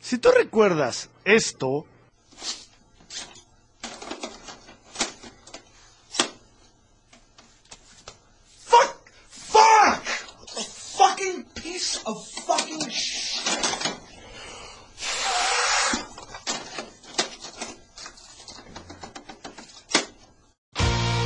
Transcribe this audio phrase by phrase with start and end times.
[0.00, 1.86] Si tú recuerdas esto,
[8.64, 9.10] Fuck!
[9.28, 10.02] Fuck!
[10.58, 13.20] A fucking piece of fucking shit.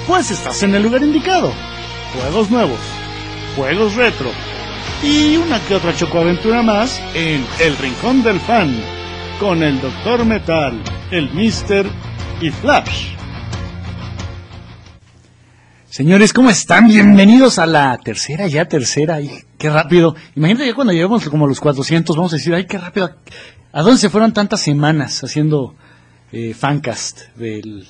[0.07, 1.53] pues estás en el lugar indicado.
[2.13, 2.79] Juegos nuevos,
[3.57, 4.31] juegos retro
[5.03, 8.75] y una que otra chocoaventura más en El Rincón del Fan
[9.39, 10.81] con el Doctor Metal,
[11.11, 11.87] el Mister
[12.41, 13.15] y Flash.
[15.89, 16.89] Señores, ¿cómo están?
[16.89, 20.17] Bienvenidos a la tercera, ya tercera, ay, qué rápido.
[20.35, 23.11] Imagínate ya cuando lleguemos como los 400, vamos a decir, ay, qué rápido.
[23.73, 25.75] ¿A dónde se fueron tantas semanas haciendo
[26.33, 27.87] eh, fancast del,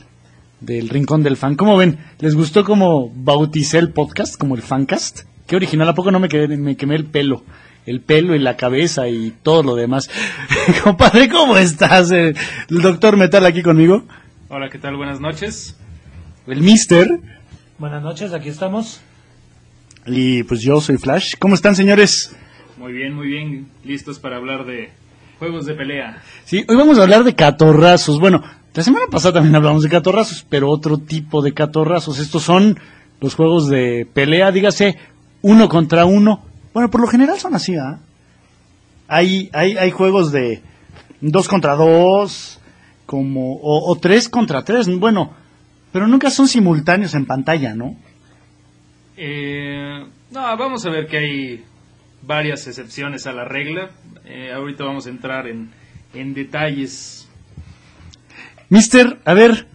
[0.60, 1.56] del Rincón del Fan?
[1.56, 1.98] ¿Cómo ven?
[2.18, 5.22] ¿Les gustó como bauticé el podcast, como el fancast?
[5.46, 7.42] Qué original, ¿a poco no me, quedé, me quemé el pelo?
[7.84, 10.08] El pelo y la cabeza y todo lo demás.
[10.82, 12.10] Compadre, ¿cómo estás?
[12.12, 12.34] Eh,
[12.70, 14.04] El doctor Metal aquí conmigo.
[14.48, 14.96] Hola, ¿qué tal?
[14.96, 15.76] Buenas noches.
[16.46, 17.20] El Mister.
[17.78, 19.00] Buenas noches, aquí estamos.
[20.06, 21.34] Y pues yo soy Flash.
[21.38, 22.34] ¿Cómo están, señores?
[22.78, 23.68] Muy bien, muy bien.
[23.84, 24.90] Listos para hablar de
[25.38, 26.22] juegos de pelea.
[26.44, 28.18] Sí, hoy vamos a hablar de catorrazos.
[28.18, 28.42] Bueno,
[28.74, 32.18] la semana pasada también hablamos de catorrazos, pero otro tipo de catorrazos.
[32.18, 32.78] Estos son
[33.20, 34.98] los juegos de pelea, dígase,
[35.44, 36.42] uno contra uno.
[36.72, 37.98] Bueno, por lo general son así, ¿ah?
[39.08, 40.62] Hay, hay, hay juegos de
[41.20, 42.58] dos contra dos,
[43.04, 44.88] como, o, o tres contra tres.
[44.98, 45.32] Bueno,
[45.92, 47.94] pero nunca son simultáneos en pantalla, ¿no?
[49.16, 51.64] Eh, no, vamos a ver que hay
[52.22, 53.90] varias excepciones a la regla.
[54.24, 55.70] Eh, ahorita vamos a entrar en,
[56.14, 57.28] en detalles.
[58.70, 59.66] Mister, a ver,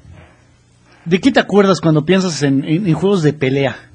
[1.05, 3.88] ¿de qué te acuerdas cuando piensas en, en- en juegos de pelea?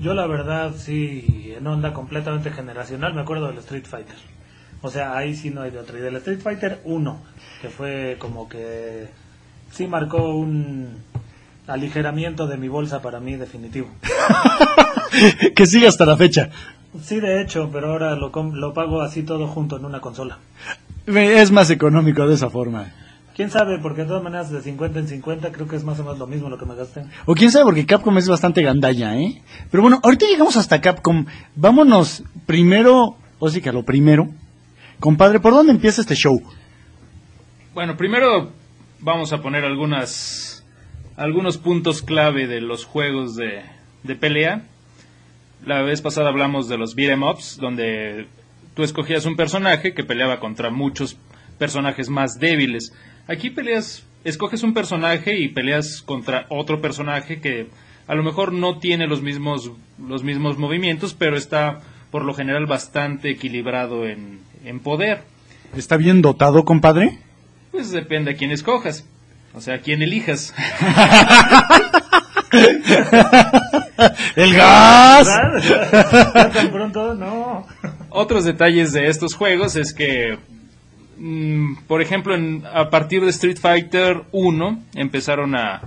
[0.00, 4.16] Yo la verdad sí, en onda completamente generacional, me acuerdo del Street Fighter.
[4.82, 5.98] O sea, ahí sí no hay de otra.
[5.98, 7.22] Y del Street Fighter 1,
[7.62, 9.08] que fue como que
[9.70, 10.98] sí marcó un
[11.66, 13.88] aligeramiento de mi bolsa para mí definitivo.
[15.56, 16.50] que sigue hasta la fecha.
[17.02, 20.38] Sí, de hecho, pero ahora lo, lo pago así todo junto en una consola.
[21.06, 22.92] Es más económico de esa forma.
[23.34, 23.78] ¿Quién sabe?
[23.80, 26.26] Porque de todas maneras de 50 en 50 creo que es más o menos lo
[26.28, 27.04] mismo lo que me gasté.
[27.26, 29.42] O quién sabe, porque Capcom es bastante gandalla, ¿eh?
[29.70, 31.26] Pero bueno, ahorita llegamos hasta Capcom.
[31.56, 34.28] Vámonos primero, o sí que a lo primero.
[35.00, 36.40] Compadre, ¿por dónde empieza este show?
[37.74, 38.52] Bueno, primero
[39.00, 40.64] vamos a poner algunas
[41.16, 43.62] algunos puntos clave de los juegos de,
[44.04, 44.62] de pelea.
[45.66, 48.28] La vez pasada hablamos de los beat'em ups, donde
[48.74, 51.16] tú escogías un personaje que peleaba contra muchos
[51.58, 52.92] personajes más débiles.
[53.26, 57.68] Aquí peleas, escoges un personaje y peleas contra otro personaje que
[58.06, 61.80] a lo mejor no tiene los mismos los mismos movimientos, pero está
[62.10, 65.22] por lo general bastante equilibrado en, en poder.
[65.76, 67.18] ¿Está bien dotado, compadre?
[67.72, 69.04] Pues depende a quién escojas.
[69.54, 70.54] O sea, a quién elijas.
[74.36, 75.26] ¡El gas!
[76.34, 77.14] ¿Ya tan pronto?
[77.14, 77.66] No.
[78.10, 80.38] Otros detalles de estos juegos es que,
[81.18, 85.80] mm, por ejemplo, en- a partir de Street Fighter 1 empezaron a...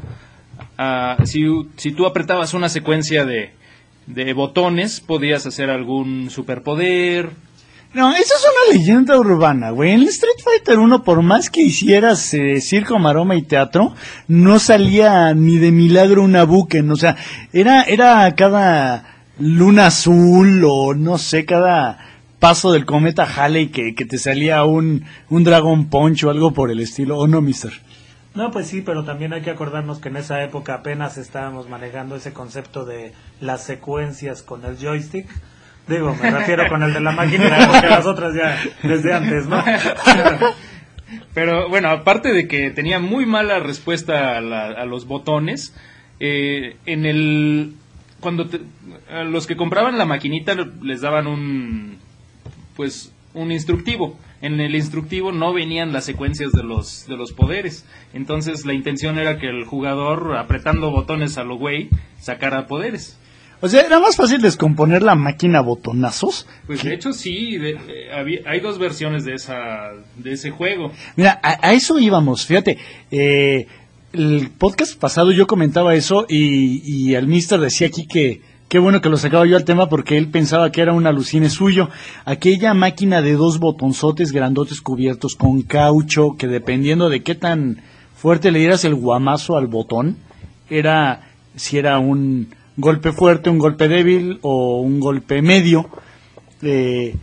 [1.26, 1.46] si,
[1.76, 3.52] si tú apretabas una secuencia de,
[4.06, 7.32] de botones, podías hacer algún superpoder.
[7.94, 9.92] No, eso es una leyenda urbana, güey.
[9.92, 13.96] En Street Fighter 1, por más que hicieras eh, circo, maroma y teatro,
[14.28, 16.92] no salía ni de milagro una buquen.
[16.92, 17.16] O sea,
[17.54, 21.98] era, era cada luna azul o no sé, cada
[22.40, 26.72] paso del cometa Halley que, que te salía un, un Dragon Punch o algo por
[26.72, 27.18] el estilo.
[27.18, 27.74] ¿O no, mister?
[28.36, 32.16] No, pues sí, pero también hay que acordarnos que en esa época apenas estábamos manejando
[32.16, 35.28] ese concepto de las secuencias con el joystick.
[35.88, 39.64] Digo, me refiero con el de la máquina, porque las otras ya desde antes, ¿no?
[41.34, 45.74] Pero bueno, aparte de que tenía muy mala respuesta a, la- a los botones,
[46.20, 47.74] eh, en el
[48.20, 48.62] cuando te-
[49.12, 51.98] a los que compraban la maquinita les daban un
[52.78, 54.18] pues un instructivo.
[54.42, 57.86] En el instructivo no venían las secuencias de los de los poderes.
[58.14, 61.90] Entonces la intención era que el jugador apretando botones a lo güey
[62.22, 63.18] sacara poderes.
[63.60, 66.46] O sea, era más fácil descomponer la máquina botonazos.
[66.68, 70.92] Pues de hecho sí, de- eh, había- hay dos versiones de esa de ese juego.
[71.16, 72.78] Mira, a, a eso íbamos, fíjate.
[73.10, 73.66] eh,
[74.14, 79.02] el podcast pasado yo comentaba eso y, y el mister decía aquí que qué bueno
[79.02, 81.90] que lo sacaba yo al tema porque él pensaba que era un alucine suyo.
[82.26, 87.82] Aquella máquina de dos botonzotes grandotes cubiertos con caucho que dependiendo de qué tan
[88.16, 90.18] fuerte le dieras el guamazo al botón,
[90.70, 95.90] era si era un golpe fuerte, un golpe débil o un golpe medio.
[96.62, 97.16] Eh,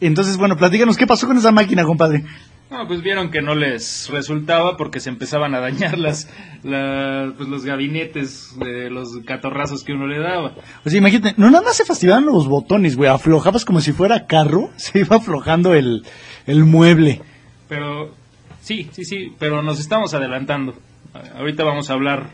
[0.00, 2.24] entonces, bueno, platícanos qué pasó con esa máquina, compadre.
[2.70, 6.28] No, pues vieron que no les resultaba porque se empezaban a dañar las,
[6.62, 10.54] la- pues los gabinetes de los catorrazos que uno le daba.
[10.84, 14.26] O sea, imagínate, no nada más se fastidiaban los botones, güey, aflojabas como si fuera
[14.26, 16.04] carro, se iba aflojando el,
[16.46, 17.20] el mueble.
[17.68, 18.14] Pero
[18.62, 20.74] sí, sí, sí, pero nos estamos adelantando.
[21.36, 22.30] Ahorita vamos a hablar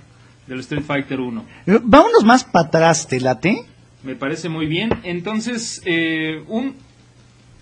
[0.46, 1.44] del Street Fighter 1.
[1.66, 3.64] Eh, Vámonos más para atrás, ¿te late?
[4.02, 4.90] Me parece muy bien.
[5.02, 6.76] Entonces, eh, un,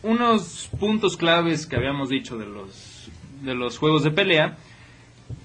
[0.04, 3.10] unos puntos claves que habíamos dicho de los,
[3.42, 4.56] de los juegos de pelea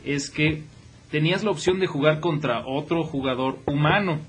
[0.05, 0.63] es que
[1.09, 4.19] tenías la opción de jugar contra otro jugador humano.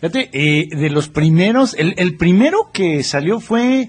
[0.00, 3.88] Fíjate, eh, de los primeros, el, el primero que salió fue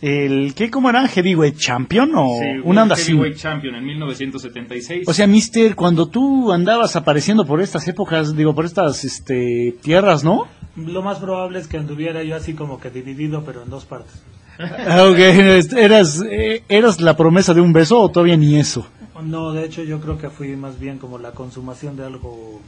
[0.00, 1.06] el, ¿qué, cómo era?
[1.06, 3.12] Heavyweight Champion o Sí, una onda así.
[3.12, 5.08] Heavyweight Champion en 1976.
[5.08, 10.24] O sea, Mister, cuando tú andabas apareciendo por estas épocas, digo, por estas este, tierras,
[10.24, 10.48] ¿no?
[10.76, 14.22] Lo más probable es que anduviera yo así como que dividido, pero en dos partes.
[14.60, 18.86] Ah, ok, este, ¿Eras, eh, ¿Eras la promesa de un beso o todavía ni eso?
[19.22, 22.60] No, de hecho yo creo que fui más bien como la consumación de algo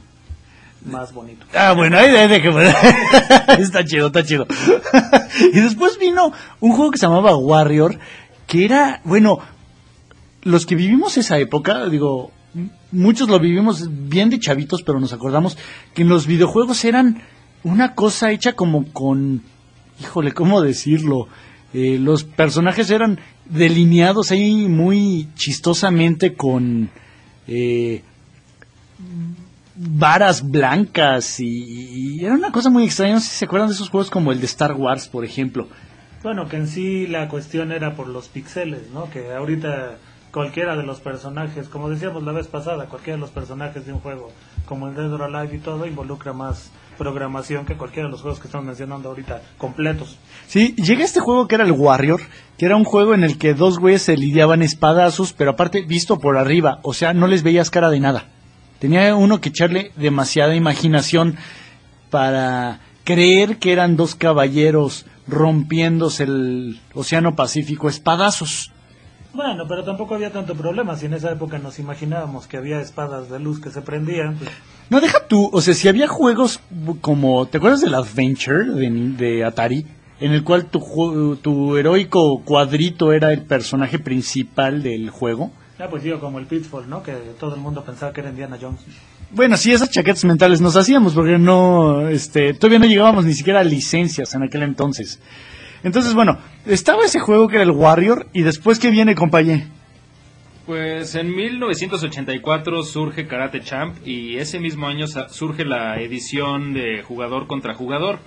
[0.85, 1.45] más bonito.
[1.53, 2.63] Ah, bueno, ahí ahí dejemos.
[3.59, 4.47] está chido, está chido.
[5.53, 7.97] y después vino un juego que se llamaba Warrior,
[8.47, 9.39] que era, bueno,
[10.41, 12.31] los que vivimos esa época, digo,
[12.91, 15.57] muchos lo vivimos bien de chavitos, pero nos acordamos
[15.93, 17.21] que en los videojuegos eran
[17.63, 19.41] una cosa hecha como con,
[19.99, 21.27] híjole, ¿cómo decirlo?
[21.73, 26.89] Eh, los personajes eran delineados ahí muy chistosamente con...
[27.47, 28.03] Eh,
[29.75, 33.13] varas blancas y, y era una cosa muy extraña.
[33.15, 35.67] No sé si se acuerdan de esos juegos como el de Star Wars, por ejemplo.
[36.23, 39.09] Bueno, que en sí la cuestión era por los píxeles, ¿no?
[39.09, 39.97] Que ahorita
[40.31, 43.99] cualquiera de los personajes, como decíamos la vez pasada, cualquiera de los personajes de un
[43.99, 44.31] juego,
[44.65, 48.39] como el Dead or Alive y todo, involucra más programación que cualquiera de los juegos
[48.39, 50.17] que estamos mencionando ahorita, completos.
[50.47, 52.21] Sí, llega este juego que era el Warrior,
[52.57, 56.19] que era un juego en el que dos güeyes se lidiaban espadazos, pero aparte visto
[56.19, 58.25] por arriba, o sea, no les veías cara de nada.
[58.83, 61.37] Tenía uno que echarle demasiada imaginación
[62.09, 68.73] para creer que eran dos caballeros rompiéndose el Océano Pacífico espadazos.
[69.33, 70.97] Bueno, pero tampoco había tanto problema.
[70.97, 74.49] Si en esa época nos imaginábamos que había espadas de luz que se prendían, pues,
[74.89, 76.59] No, deja tú, o sea, si había juegos
[76.99, 79.87] como, ¿te acuerdas del Adventure de, de Atari?
[80.19, 85.53] En el cual tu, tu heroico cuadrito era el personaje principal del juego.
[85.79, 87.01] Ya pues digo, como el Pitfall, ¿no?
[87.03, 88.81] Que todo el mundo pensaba que era Indiana Jones.
[89.31, 93.61] Bueno, sí, esas chaquetas mentales nos hacíamos porque no, este, todavía no llegábamos ni siquiera
[93.61, 95.19] a licencias en aquel entonces.
[95.83, 99.63] Entonces, bueno, estaba ese juego que era el Warrior y después que viene, compañero.
[100.65, 107.47] Pues en 1984 surge Karate Champ y ese mismo año surge la edición de jugador
[107.47, 108.19] contra jugador.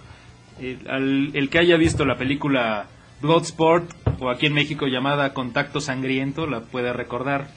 [0.61, 2.87] El, al- el que haya visto la película
[3.21, 3.91] Bloodsport
[4.21, 7.49] o aquí en México llamada Contacto Sangriento la puede recordar.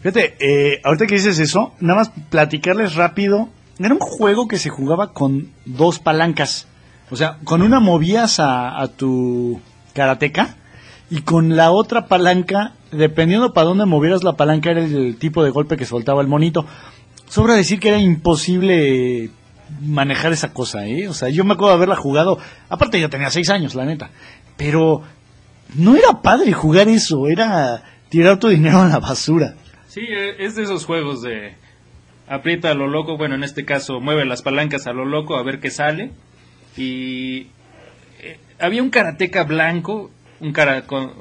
[0.00, 3.48] Fíjate, eh, ahorita que dices eso, nada más platicarles rápido.
[3.78, 6.68] Era un juego que se jugaba con dos palancas.
[7.10, 9.60] O sea, con una movías a, tu
[9.94, 10.56] karateca
[11.10, 15.50] y con la otra palanca, dependiendo para dónde movieras la palanca, era el tipo de
[15.50, 16.66] golpe que soltaba el monito.
[17.28, 19.30] Sobra decir que era imposible
[19.80, 21.08] manejar esa cosa, ¿eh?
[21.08, 22.38] O sea, yo me acuerdo de haberla jugado.
[22.68, 24.10] Aparte, yo tenía seis años, la neta.
[24.56, 25.02] Pero
[25.74, 29.54] no era padre jugar eso, era tirar tu dinero a la basura.
[29.88, 31.54] Sí, eh, es de esos juegos de
[32.28, 35.42] aprieta a lo loco, bueno, en este caso mueve las palancas a lo loco a
[35.42, 36.10] ver qué sale.
[36.76, 37.48] Y
[38.20, 41.12] eh, había un karateca blanco, un cara, con-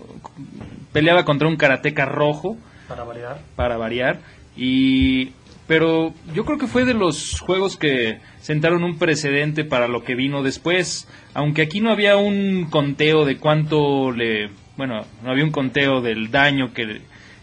[0.92, 3.40] peleaba contra un karateca rojo Para variar.
[3.56, 4.20] para variar
[4.56, 5.32] y
[5.68, 10.16] pero yo creo que fue de los juegos que sentaron un precedente para lo que
[10.16, 15.52] vino después, aunque aquí no había un conteo de cuánto le, bueno, no había un
[15.52, 17.02] conteo del daño que,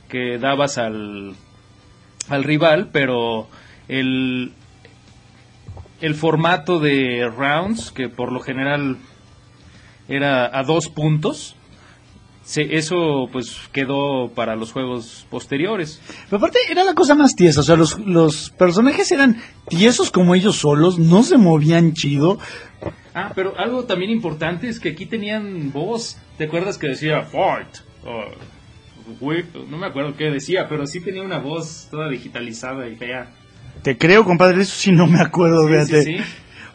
[0.08, 1.34] que dabas al,
[2.28, 3.48] al rival, pero
[3.88, 4.52] el,
[6.00, 8.98] el formato de rounds, que por lo general
[10.08, 11.56] era a dos puntos,
[12.42, 16.00] se, eso pues quedó para los juegos posteriores.
[16.26, 20.35] Pero aparte era la cosa más tiesa, o sea, los, los personajes eran tiesos como
[20.35, 22.38] ellos solos, no se movían chido.
[23.14, 26.16] Ah, pero algo también importante es que aquí tenían voz.
[26.38, 27.68] ¿Te acuerdas que decía Fight?
[28.04, 28.25] O,
[29.20, 33.30] güey, no me acuerdo qué decía, pero sí tenía una voz toda digitalizada y fea.
[33.82, 36.02] Te creo, compadre, eso sí no me acuerdo, Sí, fíjate.
[36.04, 36.25] sí, sí.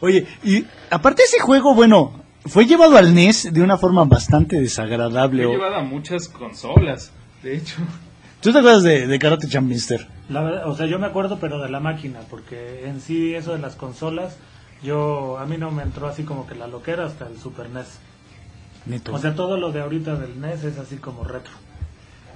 [0.01, 5.45] Oye, y aparte ese juego, bueno, fue llevado al NES de una forma bastante desagradable.
[5.45, 7.11] O- llevado a muchas consolas,
[7.43, 7.75] de hecho.
[8.41, 10.07] ¿Tú te acuerdas de, de Karate Champ, mister?
[10.29, 13.53] La verdad, o sea, yo me acuerdo, pero de la máquina, porque en sí eso
[13.53, 14.37] de las consolas,
[14.83, 17.87] yo a mí no me entró así como que la loquera hasta el Super NES.
[18.85, 19.13] Neto.
[19.15, 21.53] O sea, todo lo de ahorita del NES es así como retro.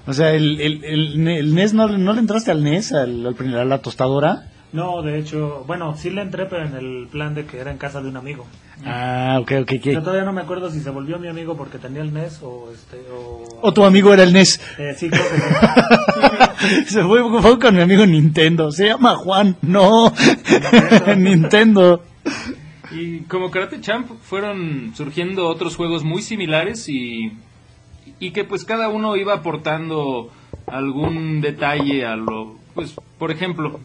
[0.07, 3.35] O sea, el, el, el, el NES, no, ¿no le entraste al NES, al, al
[3.35, 4.47] primer- a la tostadora?
[4.71, 7.77] No, de hecho, bueno, sí le entré, pero en el plan de que era en
[7.79, 8.45] casa de un amigo.
[8.85, 10.03] Ah, ok, ok, Yo ok.
[10.03, 12.97] todavía no me acuerdo si se volvió mi amigo porque tenía el NES o este
[13.11, 14.61] o, O tu amigo era el NES.
[14.77, 16.85] Eh, sí, creo que sí.
[16.93, 18.71] Se fue, fue con mi amigo Nintendo.
[18.71, 19.55] Se llama Juan.
[19.63, 20.13] No.
[21.17, 22.03] Nintendo.
[22.91, 27.31] Y como Karate Champ fueron surgiendo otros juegos muy similares y,
[28.19, 30.29] y que pues cada uno iba aportando
[30.67, 32.55] algún detalle a lo...
[32.75, 33.79] Pues, por ejemplo,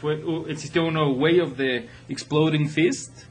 [0.00, 3.24] fue, uh, existió uno Way of the Exploding Fist.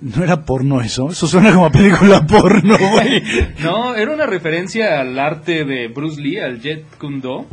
[0.00, 1.10] ¿No era porno eso?
[1.10, 3.22] Eso suena como a película porno, güey.
[3.62, 7.46] No, era una referencia al arte de Bruce Lee, al Jet Kundo,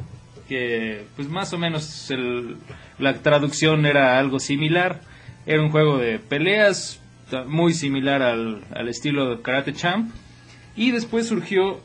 [0.47, 2.57] que pues más o menos el-
[2.97, 5.01] la traducción era algo similar.
[5.45, 6.99] Era un juego de peleas
[7.47, 10.11] muy similar al, al estilo de Karate Champ.
[10.75, 11.79] Y después surgió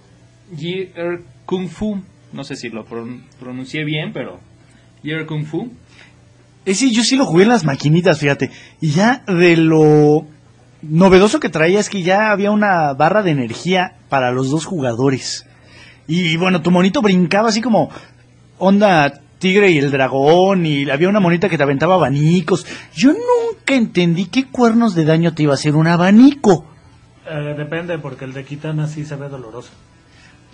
[0.56, 2.02] Year Kung Fu.
[2.32, 4.40] No sé si lo pron- pronuncié bien, pero
[5.02, 5.70] Year Kung Fu.
[6.64, 8.50] Ese yo sí lo jugué en las maquinitas, fíjate.
[8.80, 10.26] Y ya de lo
[10.83, 15.47] novedoso que traía es que ya había una barra de energía para los dos jugadores.
[16.06, 17.90] Y, bueno, tu monito brincaba así como
[18.59, 22.66] onda tigre y el dragón y había una monita que te aventaba abanicos.
[22.94, 26.66] Yo nunca entendí qué cuernos de daño te iba a hacer un abanico.
[27.28, 29.71] Eh, depende porque el de Kitana sí se ve doloroso.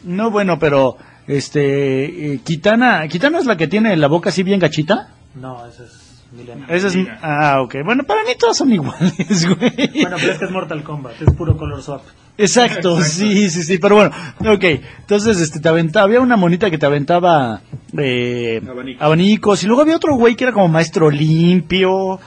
[0.05, 4.61] No, bueno, pero este eh, Kitana, Kitana es la que tiene la boca así bien
[4.61, 5.15] gachita.
[5.35, 6.67] No, ese es Milena.
[6.69, 7.77] Esa es ah, ok.
[7.85, 10.03] Bueno, para mí todas son iguales, güey.
[10.03, 12.03] Bueno, pero es que es Mortal Kombat, es puro color swap.
[12.39, 14.65] Exacto, sí, sí, sí, pero bueno, ok,
[15.01, 17.61] entonces este, te aventaba, había una monita que te aventaba
[17.99, 19.03] eh, Abanicos.
[19.03, 22.19] abanicos y luego había otro güey que era como maestro limpio,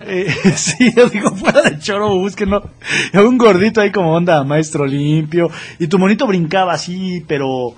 [0.00, 0.26] eh,
[0.56, 2.68] sí, yo digo, fuera de choro, búsquenlo,
[3.12, 5.48] Había un gordito ahí como onda maestro limpio
[5.78, 7.76] y tu monito brincaba así, pero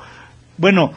[0.59, 0.93] bueno,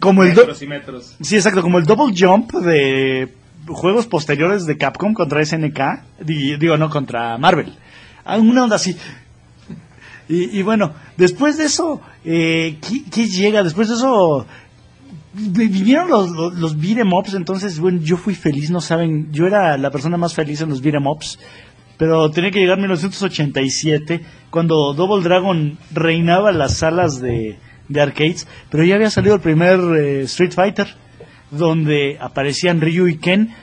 [0.00, 0.30] como el...
[0.30, 1.16] Metros y metros.
[1.20, 3.32] Sí, exacto, como el double jump de
[3.66, 5.80] juegos posteriores de Capcom contra SNK,
[6.20, 7.72] di- digo, no, contra Marvel.
[8.24, 8.96] Ah, Una onda así.
[10.28, 13.62] Y, y bueno, después de eso, eh, ¿qué, qué llega?
[13.62, 14.46] Después de eso,
[15.34, 16.74] vi- vinieron los, los, los
[17.12, 20.70] ups, entonces, bueno, yo fui feliz, no saben, yo era la persona más feliz en
[20.70, 21.38] los beat 'em ups,
[21.98, 24.20] pero tenía que llegar 1987,
[24.50, 29.78] cuando Double Dragon reinaba las salas de, de arcades, pero ya había salido el primer
[29.96, 30.88] eh, Street Fighter,
[31.50, 33.54] donde aparecían Ryu y Ken,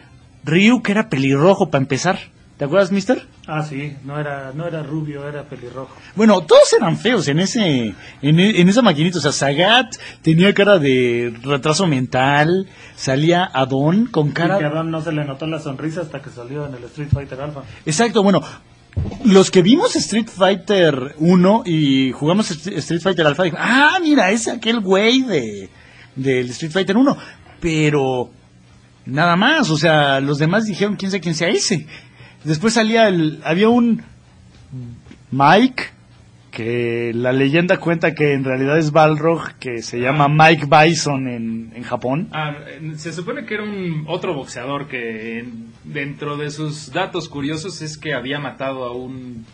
[0.44, 2.20] Ryu que era pelirrojo para empezar,
[2.58, 3.26] ¿te acuerdas, mister?
[3.48, 5.94] Ah, sí, no era, no era rubio, era pelirrojo.
[6.16, 9.18] Bueno, todos eran feos en ese, en, e- en esa maquinita.
[9.18, 14.68] O sea, Sagat tenía cara de retraso mental, salía Adon con Y que a cara.
[14.68, 17.64] Adam no se le notó la sonrisa hasta que salió en el Street Fighter Alpha.
[17.86, 18.42] Exacto, bueno,
[19.24, 24.80] los que vimos Street Fighter 1 y jugamos Street Fighter Alpha, ah, mira, es aquel
[24.80, 25.70] güey de,
[26.16, 27.18] del Street Fighter 1.
[27.60, 28.32] Pero
[29.06, 31.88] nada más, o sea, los demás dijeron quién sabe quién sea ese.
[32.44, 34.04] Después salía el, había un
[35.32, 35.84] Mike,
[36.52, 41.72] que la leyenda cuenta que en realidad es Balrog, que se llama Mike Bison en,
[41.74, 42.28] en Japón.
[42.34, 42.56] Ah,
[42.98, 47.98] se supone que era un otro boxeador que en- dentro de sus datos curiosos es
[47.98, 49.46] que había matado a un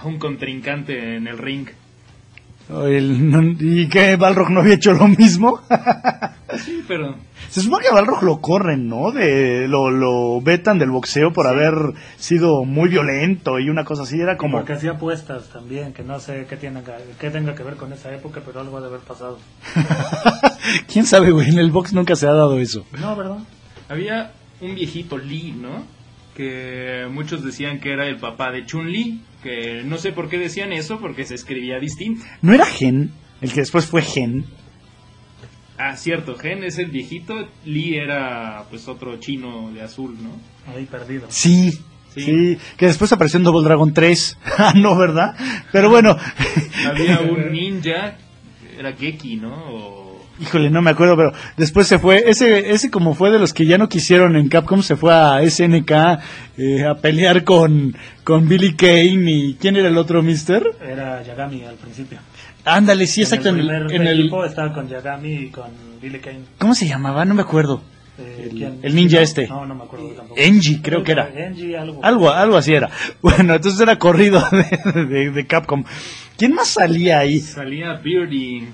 [0.00, 1.68] a un contrincante en el ring.
[2.70, 5.60] El- no- ¿Y que Balrog no había hecho lo mismo?
[6.64, 7.14] Sí, pero
[7.50, 9.10] Se supone que a Balrog lo corren, ¿no?
[9.12, 11.74] De, lo, lo vetan del boxeo por haber
[12.16, 14.18] sido muy violento y una cosa así.
[14.20, 14.56] Era como...
[14.58, 16.80] Porque hacía apuestas también, que no sé qué, tiene,
[17.20, 19.38] qué tenga que ver con esa época, pero algo ha de haber pasado.
[20.92, 21.50] ¿Quién sabe, güey?
[21.50, 22.84] En el box nunca se ha dado eso.
[23.00, 23.38] No, ¿verdad?
[23.88, 25.84] había un viejito Lee, ¿no?
[26.36, 30.72] Que muchos decían que era el papá de Chun-Li, que no sé por qué decían
[30.72, 32.24] eso, porque se escribía distinto.
[32.42, 33.12] ¿No era Gen?
[33.40, 34.44] El que después fue Gen.
[35.78, 40.30] Ah, cierto, Gen es el viejito, Lee era pues otro chino de azul, ¿no?
[40.72, 41.26] Ahí perdido.
[41.30, 41.72] Sí.
[42.14, 42.20] Sí.
[42.22, 44.38] Sí, que después apareció en Double Dragon 3.
[44.58, 45.34] Ah, no, ¿verdad?
[45.72, 46.16] Pero bueno.
[46.88, 48.16] Había un ninja,
[48.78, 49.52] era Geki, ¿no?
[49.52, 50.03] O-
[50.40, 53.66] Híjole, no me acuerdo, pero después se fue, ese, ese como fue de los que
[53.66, 55.90] ya no quisieron en Capcom, se fue a SNK
[56.58, 60.64] eh, a pelear con, con Billy Kane y ¿quién era el otro mister?
[60.84, 62.18] Era Yagami al principio.
[62.64, 65.70] Ándale, sí, exacto, en En el, primer en el- equipo estaba con Yagami y con
[66.02, 66.40] Billy Kane.
[66.58, 67.24] ¿cómo se llamaba?
[67.24, 67.82] No me acuerdo.
[68.18, 68.78] Eh, El- ¿quién?
[68.82, 69.48] el ninja No, este.
[69.48, 70.40] No, no me acuerdo tampoco.
[70.40, 71.28] Enji, creo que era.
[71.80, 72.00] Algo.
[72.04, 72.88] Algo, algo así era.
[73.22, 74.42] Bueno, entonces era corrido
[74.94, 75.84] de, de- de Capcom.
[76.36, 77.38] ¿Quién más salía ahí?
[77.40, 78.66] Salía Beardy.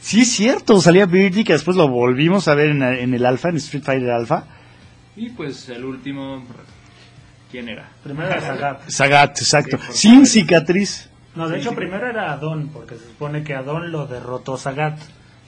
[0.00, 3.48] Sí, es cierto, salía Beardy, que después lo volvimos a ver en, en el Alpha,
[3.48, 4.44] en Street Fighter Alpha.
[5.16, 6.44] Y pues el último,
[7.50, 7.90] ¿quién era?
[8.02, 8.82] Primero era Sagat.
[8.88, 9.78] Sagat, exacto.
[9.90, 11.10] Sí, Sin cicatriz.
[11.34, 14.98] No, de hecho primero era Adon, porque se supone que Adon lo derrotó Sagat.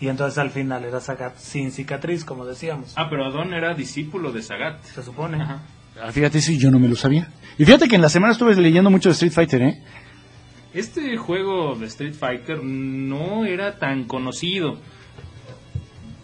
[0.00, 2.92] Y entonces al final era Sagat sin cicatriz, como decíamos.
[2.96, 4.82] Ah, pero Adon era discípulo de Sagat.
[4.84, 5.42] Se supone.
[5.42, 5.60] Ajá.
[6.00, 7.28] Ah, fíjate, sí, yo no me lo sabía.
[7.58, 9.82] Y fíjate que en la semana estuve leyendo mucho de Street Fighter, ¿eh?
[10.74, 14.78] Este juego de Street Fighter no era tan conocido.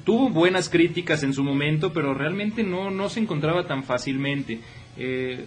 [0.04, 4.60] Tuvo buenas críticas en su momento, pero realmente no, no se encontraba tan fácilmente.
[4.98, 5.46] Eh,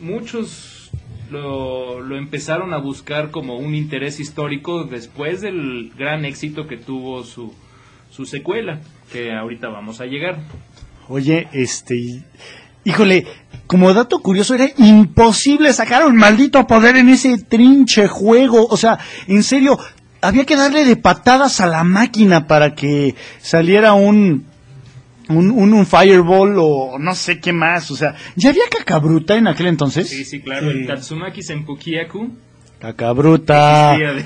[0.00, 0.90] muchos
[1.30, 7.24] lo, lo empezaron a buscar como un interés histórico después del gran éxito que tuvo
[7.24, 7.52] su,
[8.10, 8.80] su secuela,
[9.12, 10.38] que ahorita vamos a llegar.
[11.08, 12.24] Oye, este...
[12.84, 13.26] Híjole,
[13.66, 18.66] como dato curioso, era imposible sacar un maldito poder en ese trinche juego.
[18.66, 19.78] O sea, en serio,
[20.20, 24.46] había que darle de patadas a la máquina para que saliera un...
[25.26, 29.46] Un, un, un fireball o no sé qué más, o sea, ¿ya había cacabruta en
[29.48, 30.06] aquel entonces?
[30.10, 30.80] Sí, sí, claro, Sí.
[30.80, 32.30] el Tatsumaki Senpukiaku
[32.78, 33.94] Cacabruta.
[33.96, 34.24] existía, de-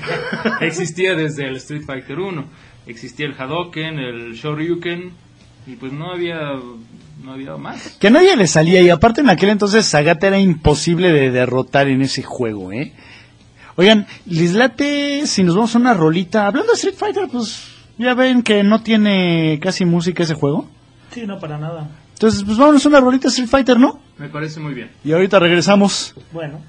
[0.67, 2.43] existía desde el Street Fighter 1.
[2.87, 5.13] Existía el Hadoken, el Shoryuken,
[5.67, 6.37] y pues no había,
[7.29, 7.97] no había más.
[7.99, 11.87] Que a nadie le salía y aparte en aquel entonces Sagat era imposible de derrotar
[11.87, 12.91] en ese juego, ¿eh?
[13.75, 16.47] Oigan, les late si nos vamos a una rolita.
[16.47, 17.67] Hablando de Street Fighter, pues
[17.99, 20.67] ya ven que no tiene casi música ese juego.
[21.13, 21.87] Sí, no para nada.
[22.13, 23.99] Entonces, pues vámonos a una rolita de Street Fighter, ¿no?
[24.17, 24.89] Me parece muy bien.
[25.03, 26.15] Y ahorita regresamos.
[26.31, 26.59] Bueno.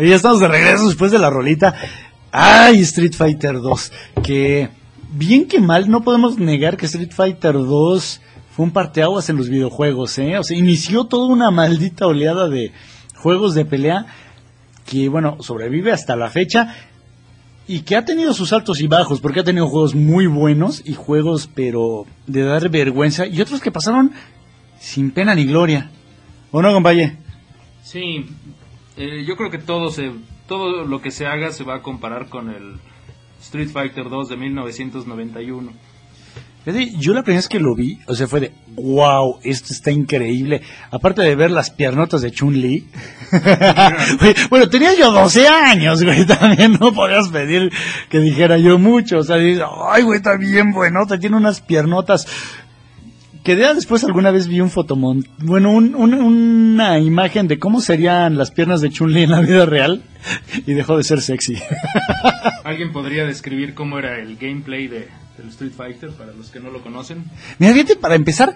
[0.00, 1.74] Oye, ya estamos de regreso después de la rolita.
[2.32, 3.92] Ay, Street Fighter 2.
[4.22, 4.70] Que
[5.12, 9.50] bien que mal, no podemos negar que Street Fighter 2 fue un parteaguas en los
[9.50, 10.38] videojuegos, ¿eh?
[10.38, 12.72] O sea, inició toda una maldita oleada de
[13.14, 14.06] juegos de pelea
[14.86, 16.74] que, bueno, sobrevive hasta la fecha
[17.68, 20.94] y que ha tenido sus altos y bajos, porque ha tenido juegos muy buenos y
[20.94, 24.12] juegos, pero de dar vergüenza, y otros que pasaron
[24.78, 25.90] sin pena ni gloria.
[26.52, 27.12] ¿O no, compañero?
[27.82, 28.24] Sí,
[29.00, 30.12] eh, yo creo que todo se
[30.46, 32.78] todo lo que se haga se va a comparar con el
[33.40, 35.72] Street Fighter 2 de 1991.
[36.64, 39.90] Fíjate, Yo la primera vez que lo vi, o sea, fue de, wow, esto está
[39.90, 40.60] increíble.
[40.90, 42.86] Aparte de ver las piernotas de Chun-Li.
[44.50, 47.70] Bueno, tenía yo 12 años, güey, también no podías pedir
[48.10, 49.18] que dijera yo mucho.
[49.18, 52.26] O sea, dices, ay, güey, está bien buenota, tiene unas piernotas.
[53.42, 57.80] Que ya después alguna vez vi un fotomont, bueno, un- un- una imagen de cómo
[57.80, 60.02] serían las piernas de Chun-Li en la vida real
[60.66, 61.56] y dejó de ser sexy.
[62.64, 66.70] ¿Alguien podría describir cómo era el gameplay de, del Street Fighter para los que no
[66.70, 67.24] lo conocen?
[67.58, 68.54] Mira, fíjate, para empezar,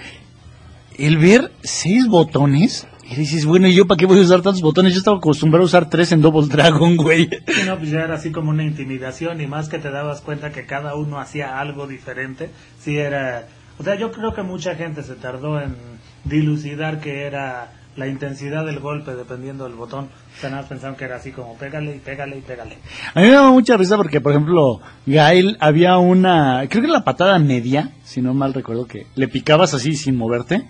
[0.99, 4.61] el ver seis botones, y dices, bueno, ¿y yo para qué voy a usar tantos
[4.63, 4.93] botones?
[4.93, 7.29] Yo estaba acostumbrado a usar tres en Double Dragon, güey.
[7.49, 10.53] Sí, no, pues ya era así como una intimidación y más que te dabas cuenta
[10.53, 12.51] que cada uno hacía algo diferente.
[12.83, 13.47] Sí era...
[13.79, 15.77] O sea, yo creo que mucha gente se tardó en
[16.25, 20.09] dilucidar que era la intensidad del golpe dependiendo del botón.
[20.37, 22.79] O sea, nada pensaban que era así como pégale y pégale y pégale.
[23.15, 27.05] A mí me daba mucha risa porque, por ejemplo, Gail había una, creo que la
[27.05, 30.65] patada media, si no mal recuerdo, que le picabas así sin moverte,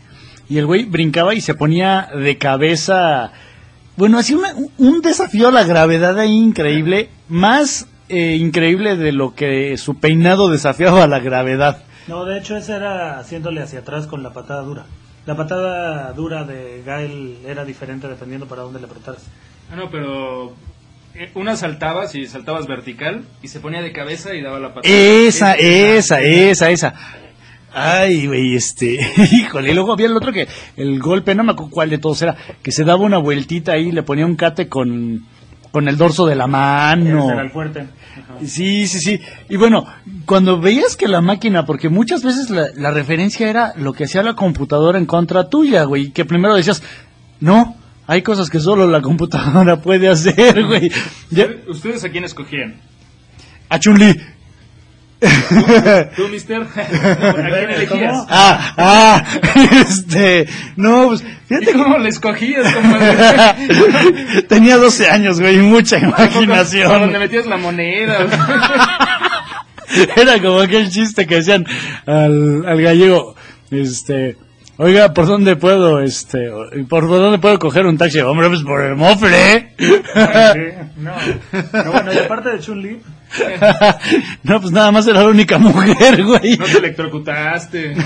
[0.49, 3.33] y el güey brincaba y se ponía de cabeza,
[3.97, 4.37] bueno, hacía
[4.77, 10.51] un desafío a la gravedad ahí increíble, más eh, increíble de lo que su peinado
[10.51, 11.85] desafiaba a la gravedad.
[12.09, 14.85] No, de hecho ese era haciéndole hacia atrás con la patada dura.
[15.27, 19.23] La patada dura de Gael era diferente dependiendo para dónde le apretaras.
[19.73, 20.53] Ah, no, pero
[21.15, 24.95] eh, una saltabas y saltabas vertical y se ponía de cabeza y daba la patada.
[24.95, 26.95] Esa, Es- esa, esa, esa.
[27.73, 29.01] Ay, güey, este,
[29.33, 32.23] híjole, y luego había el otro que, el golpe, no me acuerdo cuál de todos
[32.23, 35.27] era, que se daba una vueltita ahí, le ponía un cate con,
[35.75, 37.33] con el dorso de la mano.
[37.33, 37.81] Era el fuerte.
[37.81, 38.47] Ajá.
[38.47, 39.21] Sí, sí, sí.
[39.49, 39.85] Y bueno,
[40.25, 44.23] cuando veías que la máquina, porque muchas veces la, la referencia era lo que hacía
[44.23, 46.81] la computadora en contra tuya, güey, que primero decías,
[47.41, 47.75] no,
[48.07, 50.93] hay cosas que solo la computadora puede hacer, güey.
[51.67, 52.77] ¿Ustedes a quién escogían?
[53.69, 54.15] A Chun-Li.
[56.17, 56.63] ¿Tú, mister?
[56.77, 58.27] ¿A quién elegías?
[58.29, 59.25] Ah, ah,
[59.87, 64.43] este, no, pues, ¿Y fíjate cómo cómo le escogías, compadre?
[64.49, 67.13] tenía 12 años, güey, y mucha ¿A dónde imaginación.
[67.13, 68.27] metías la moneda?
[70.17, 71.67] Era como aquel chiste que decían
[72.07, 73.37] al, al gallego,
[73.71, 74.37] este,
[74.77, 76.51] oiga, ¿por dónde puedo, este,
[76.89, 78.21] por dónde puedo coger un taxi?
[78.21, 79.75] Hombre, pues por el mofle.
[79.79, 79.91] Sí,
[80.97, 81.13] no.
[81.85, 83.01] No, bueno, y aparte de Chun-Li,
[84.43, 86.57] no, pues nada más era la única mujer, güey.
[86.57, 87.95] No te electrocutaste.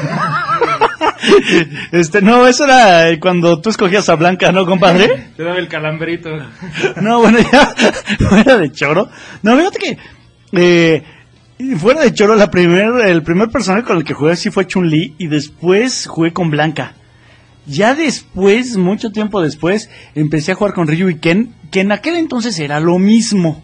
[1.91, 5.31] Este, no, eso era cuando tú escogías a Blanca, ¿no, compadre?
[5.37, 6.31] Te daba el calambrito.
[7.01, 7.75] No, bueno, ya
[8.29, 9.11] fuera de choro.
[9.43, 9.99] No, fíjate que
[10.53, 11.03] eh,
[11.77, 15.17] fuera de choro, la primer, el primer personaje con el que jugué sí fue Chun-Li
[15.19, 16.95] y después jugué con Blanca.
[17.67, 22.17] Ya después, mucho tiempo después, empecé a jugar con Ryu y Ken, que en aquel
[22.17, 23.62] entonces era lo mismo.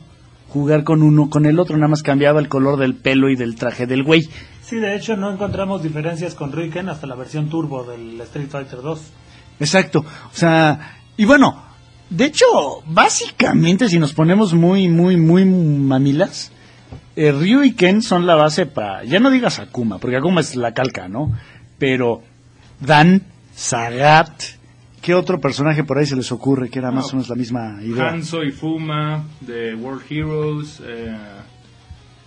[0.55, 3.57] Jugar con uno, con el otro, nada más cambiaba el color del pelo y del
[3.57, 4.29] traje del güey.
[4.63, 8.81] sí, de hecho no encontramos diferencias con Riken hasta la versión turbo del Street Fighter
[8.81, 9.01] 2.
[9.59, 10.05] Exacto.
[10.33, 11.61] O sea, y bueno,
[12.09, 12.47] de hecho,
[12.87, 16.53] básicamente si nos ponemos muy, muy, muy mamilas,
[17.17, 20.55] eh, Ryu y Ken son la base para, ya no digas Akuma, porque Akuma es
[20.55, 21.33] la calca, ¿no?
[21.81, 22.23] Pero
[22.79, 23.25] Dan,
[23.57, 24.31] Sagat,
[25.05, 27.79] ¿qué otro personaje por ahí se les ocurre que era más o menos la misma
[27.83, 28.09] idea?
[28.09, 30.81] Hanzo y Fuma de World Heroes.
[30.85, 31.15] Eh,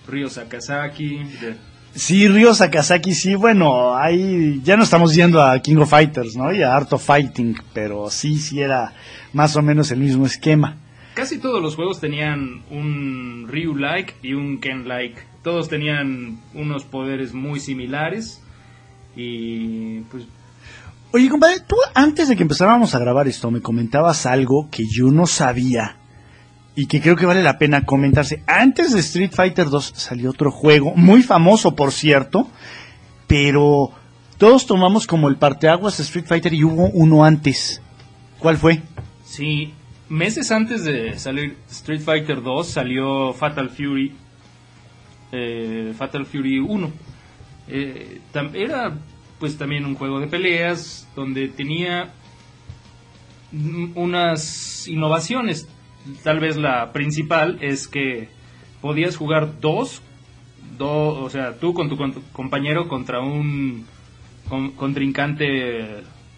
[0.07, 1.17] Ryo Sakazaki.
[1.41, 1.55] de-
[1.95, 6.53] Sí, Ryo Sakazaki, sí, bueno, ahí ya no estamos yendo a King of Fighters, ¿no?
[6.53, 8.93] Y a Art of Fighting, pero sí, sí era
[9.33, 10.77] más o menos el mismo esquema.
[11.15, 15.15] Casi todos los juegos tenían un Ryu-like y un Ken-like.
[15.43, 18.43] Todos tenían unos poderes muy similares.
[19.15, 20.25] Y pues
[21.11, 25.09] Oye, compadre, tú antes de que empezáramos a grabar esto me comentabas algo que yo
[25.09, 25.97] no sabía
[26.75, 28.43] y que creo que vale la pena comentarse.
[28.45, 32.49] Antes de Street Fighter 2 salió otro juego, muy famoso por cierto,
[33.25, 33.91] pero
[34.37, 37.81] todos tomamos como el parteaguas de Street Fighter y hubo uno antes.
[38.37, 38.81] ¿Cuál fue?
[39.25, 39.73] Sí,
[40.09, 44.13] meses antes de salir Street Fighter 2 salió Fatal Fury,
[45.31, 46.91] eh, Fatal Fury 1.
[47.69, 48.21] Eh,
[48.53, 48.93] era
[49.39, 52.11] pues también un juego de peleas donde tenía
[53.95, 55.67] unas innovaciones.
[56.23, 58.29] Tal vez la principal es que
[58.81, 60.01] podías jugar dos,
[60.77, 63.85] do- o sea, tú con tu con- compañero contra un
[64.49, 65.45] con- contrincante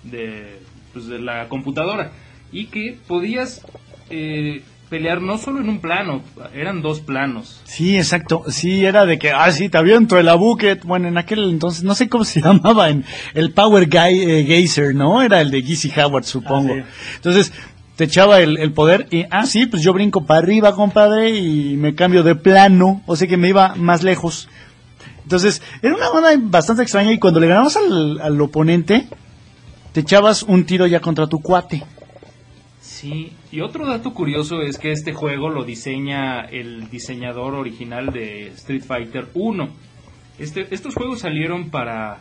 [0.03, 0.59] de,
[0.93, 2.11] pues, de la computadora
[2.51, 3.61] y que podías
[4.09, 6.21] eh, pelear no solo en un plano,
[6.53, 7.61] eran dos planos.
[7.65, 8.43] Sí, exacto.
[8.47, 10.83] Sí, era de que, ah, sí, te aviento el Abuket.
[10.83, 14.95] Bueno, en aquel entonces, no sé cómo se llamaba, en el Power Guy, eh, Geyser,
[14.95, 15.21] ¿no?
[15.21, 16.73] Era el de Gizzy Howard, supongo.
[16.73, 17.15] Ah, sí.
[17.15, 17.53] Entonces,
[17.95, 21.77] te echaba el, el poder y, ah, sí, pues yo brinco para arriba, compadre, y
[21.77, 23.03] me cambio de plano.
[23.05, 24.49] O sea que me iba más lejos.
[25.23, 29.07] Entonces, era una onda bastante extraña y cuando le ganabas al, al oponente,
[29.91, 31.83] te echabas un tiro ya contra tu cuate.
[32.99, 38.47] Sí, y otro dato curioso es que este juego lo diseña el diseñador original de
[38.47, 39.69] Street Fighter 1.
[40.37, 42.17] Este, estos juegos salieron para,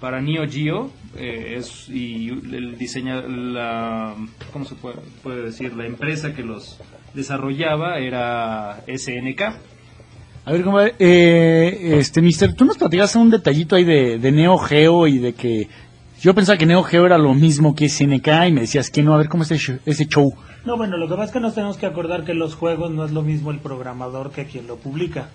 [0.00, 4.16] para Neo Geo eh, y el diseña, la,
[4.54, 5.76] ¿cómo se puede, decir?
[5.76, 6.80] La empresa que los
[7.12, 9.42] desarrollaba era SNK.
[10.46, 15.18] A ver, eh, este, mister, tú nos platicaste un detallito ahí de Neo Geo y
[15.18, 15.68] de que
[16.22, 19.12] yo pensaba que Neo Geo era lo mismo que SNK y me decías que no,
[19.12, 20.32] a ver cómo es ese, show.
[20.64, 23.04] No, bueno, lo que pasa es que nos tenemos que acordar que los juegos no
[23.04, 25.30] es lo mismo el programador que quien lo publica.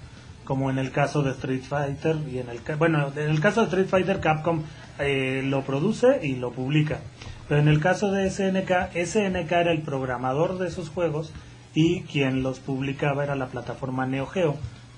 [0.45, 3.67] Como en el caso de Street Fighter y en el bueno, en el caso de
[3.67, 4.63] Street Fighter Capcom
[4.97, 7.01] eh, lo produce y lo publica.
[7.49, 11.33] Pero en el caso de SNK, SNK era el programador de esos juegos
[11.73, 14.55] y quien los publicaba era la plataforma Neo Geo,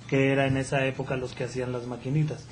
[0.07, 2.47] que era en esa época los que hacían las maquinitas.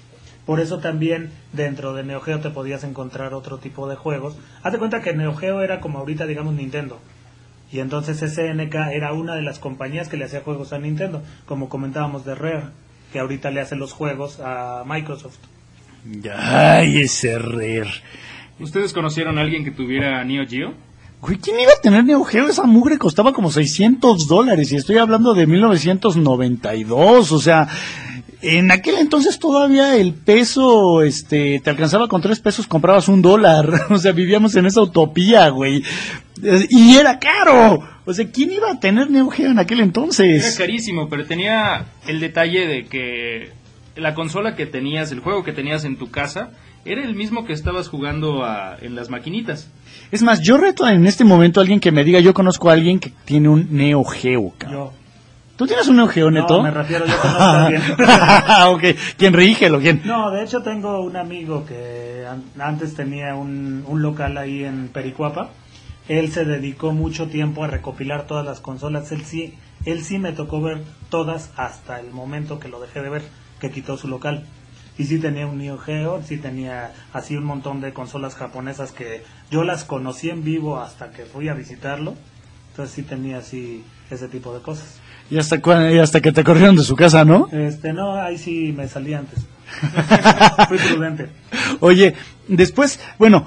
[0.48, 4.38] Por eso también dentro de Neo Geo te podías encontrar otro tipo de juegos.
[4.64, 7.00] Hazte cuenta que Neo Geo era como ahorita digamos Nintendo.
[7.70, 11.68] Y entonces SNK era una de las compañías que le hacía juegos a Nintendo, como
[11.68, 12.68] comentábamos de Rare,
[13.12, 15.38] que ahorita le hace los juegos a Microsoft.
[16.34, 17.92] Ay, ese Rare.
[18.58, 20.74] ¿Ustedes conocieron a alguien que tuviera Neo Geo?
[21.20, 22.48] Güey, ¿quién iba a tener Neo Geo?
[22.48, 27.68] Esa mugre costaba como 600 dólares y estoy hablando de 1992, o sea,
[28.42, 33.68] en aquel entonces todavía el peso, este, te alcanzaba con tres pesos, comprabas un dólar,
[33.90, 35.84] o sea, vivíamos en esa utopía, güey,
[36.70, 40.56] y era caro, o sea, ¿quién iba a tener Neo Geo en aquel Era entonces?
[40.58, 43.50] carísimo, pero tenía el detalle de que
[43.96, 46.52] la consola que tenías, el juego que tenías en tu casa,
[46.86, 49.68] era el mismo que estabas jugando a- en las maquinitas.
[50.12, 52.74] Es más, yo reto en este momento a alguien que me diga, yo conozco a
[52.74, 54.80] alguien que tiene un Neo Geo, cabrón.
[54.80, 54.94] Yo.
[55.58, 56.58] ¿Tú tienes un Neo Geo, Neto?
[56.58, 57.82] No, me refiero yo conozco a alguien.
[58.68, 58.84] ok,
[59.18, 59.80] ¿quién rígelo?
[59.80, 60.02] ¿Quién?
[60.06, 64.90] No, de hecho tengo un amigo que an- antes tenía un, un local ahí en
[64.90, 65.50] Pericuapa.
[66.08, 69.12] Él se dedicó mucho tiempo a recopilar todas las consolas.
[69.12, 73.10] Él sí, él sí me tocó ver todas hasta el momento que lo dejé de
[73.10, 73.24] ver,
[73.60, 74.46] que quitó su local.
[75.00, 79.24] Y sí tenía un Neo Geo, sí tenía así un montón de consolas japonesas que
[79.52, 82.14] yo las conocí en vivo hasta que fui a visitarlo.
[82.72, 85.00] Entonces sí tenía así ese tipo de cosas.
[85.30, 87.50] Y hasta, cua- y hasta que te corrieron de su casa, ¿no?
[87.52, 89.40] Este, no, ahí sí me salí antes.
[90.70, 91.30] Fui prudente.
[91.82, 92.14] Oye,
[92.48, 93.46] después, bueno,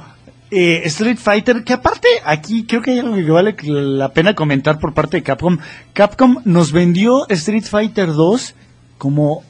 [0.51, 4.79] eh, Street Fighter, que aparte aquí creo que hay algo que vale la pena comentar
[4.79, 5.59] por parte de Capcom.
[5.95, 8.55] Capcom nos vendió Street Fighter 2
[8.99, 9.43] como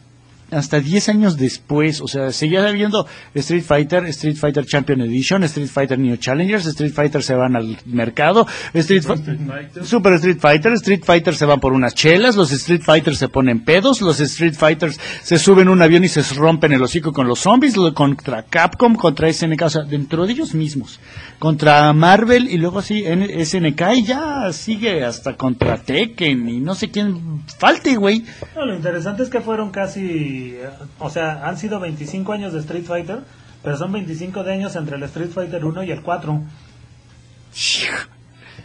[0.51, 5.69] hasta 10 años después, o sea, seguía habiendo Street Fighter, Street Fighter Champion Edition, Street
[5.69, 11.03] Fighter New Challengers, Street Fighter se van al mercado, Street, Fi- Super Street Fighter, Street
[11.05, 14.99] Fighter se van por unas chelas, los Street Fighters se ponen pedos, los Street Fighters
[15.23, 18.43] se suben a un avión y se rompen el hocico con los zombies, lo- contra
[18.45, 21.01] Capcom, contra SNK, o sea, dentro de ellos mismos,
[21.40, 26.76] contra Marvel y luego así N- SNK y ya sigue hasta contra Tekken y no
[26.76, 28.24] sé quién falte, güey.
[28.55, 30.68] No, lo interesante es que fueron casi, eh,
[31.00, 33.20] o sea, han sido 25 años de Street Fighter,
[33.64, 36.40] pero son 25 de años entre el Street Fighter 1 y el 4.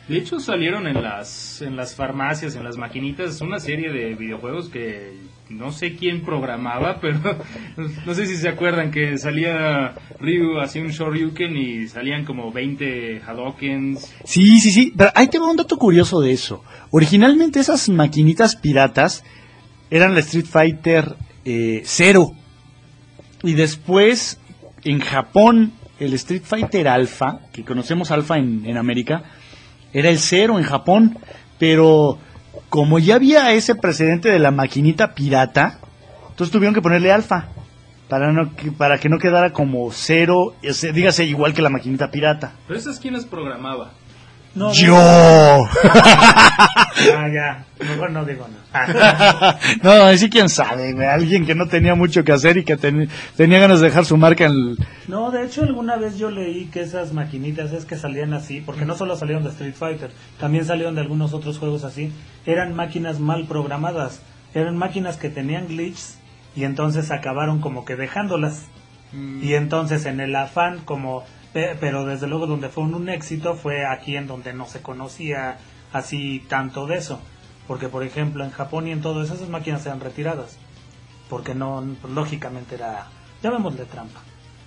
[0.08, 4.70] De hecho, salieron en las, en las farmacias, en las maquinitas, una serie de videojuegos
[4.70, 5.14] que
[5.50, 7.20] no sé quién programaba, pero
[8.06, 13.22] no sé si se acuerdan que salía Ryu hacía un Shoryuken y salían como 20
[13.26, 14.14] Hadokens.
[14.24, 14.94] Sí, sí, sí.
[14.96, 16.64] Pero ahí te va un dato curioso de eso.
[16.92, 19.24] Originalmente esas maquinitas piratas
[19.90, 22.32] eran la Street Fighter eh, Zero.
[23.44, 24.40] Y después,
[24.84, 29.24] en Japón, el Street Fighter Alpha, que conocemos Alpha en, en América,
[29.94, 31.20] era el Zero en Japón.
[31.58, 32.20] Pero
[32.70, 35.80] como ya había ese precedente de la maquinita pirata,
[36.30, 37.48] entonces tuvieron que ponerle Alpha.
[38.10, 42.54] Para, no, para que no quedara como cero, ese- dígase igual que la maquinita pirata.
[42.68, 43.94] Pero esas quién las programaba.
[44.56, 45.68] No, Yo.
[47.18, 49.60] Ah, ya, mejor no digo nada.
[49.84, 51.06] no, ahí sí quién sabe, güey.
[51.06, 54.16] Alguien que no tenía mucho que hacer y que ten- tenía ganas de dejar su
[54.16, 54.78] marca en el...
[55.10, 58.86] No, de hecho alguna vez yo leí que esas maquinitas es que salían así, porque
[58.86, 62.14] no solo salieron de Street Fighter, también salieron de algunos otros juegos así,
[62.46, 64.22] eran máquinas mal programadas,
[64.54, 66.18] eran máquinas que tenían glitches
[66.56, 68.64] y entonces acabaron como que dejándolas.
[69.42, 71.24] Y entonces en el afán como
[71.80, 75.58] pero desde luego donde fue un, éxito fue aquí en donde no se conocía
[75.94, 77.22] así tanto de eso,
[77.66, 80.58] porque por ejemplo en Japón y en todo eso esas máquinas eran retiradas,
[81.30, 81.82] porque no
[82.14, 83.08] lógicamente era
[83.42, 84.20] llamémosle trampa,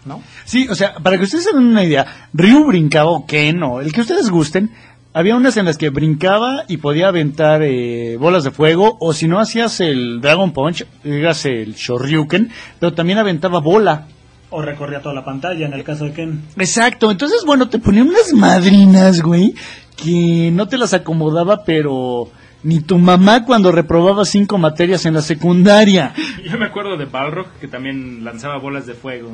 [0.07, 0.23] ¿no?
[0.47, 3.81] Sí, o sea, para que ustedes se den una idea, Ryu brincaba o Ken o
[3.81, 4.71] el que ustedes gusten,
[5.13, 9.29] había unas en las que brincaba y podía aventar eh, bolas de fuego, o si
[9.29, 14.07] no hacías el Dragon Punch, dígase el Shoryuken, pero también aventaba bola.
[14.51, 16.43] O recorría toda la pantalla en el caso de Ken.
[16.57, 19.55] Exacto, entonces bueno, te ponían unas madrinas, güey,
[19.97, 22.31] que no te las acomodaba, pero
[22.63, 26.15] ni tu mamá cuando reprobaba cinco materias en la secundaria.
[26.45, 29.31] Yo me acuerdo de Balrog que también lanzaba bolas de fuego.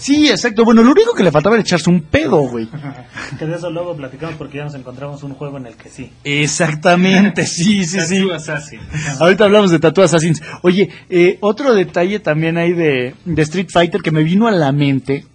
[0.00, 2.66] Sí, exacto, bueno, lo único que le faltaba era echarse un pedo, güey.
[3.38, 6.10] Que de eso luego platicamos porque ya nos encontramos un juego en el que sí.
[6.24, 8.18] Exactamente, sí, sí, sí.
[8.18, 8.80] Tattoo Assassin.
[9.18, 10.42] Ahorita hablamos de Tattoo Assassins.
[10.62, 14.72] Oye, eh, otro detalle también hay de, de Street Fighter que me vino a la
[14.72, 15.26] mente.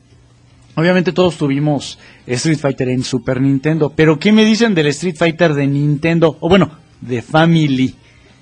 [0.76, 5.54] Obviamente todos tuvimos Street Fighter en Super Nintendo, pero ¿qué me dicen del Street Fighter
[5.54, 6.38] de Nintendo?
[6.42, 7.96] O bueno, de Family.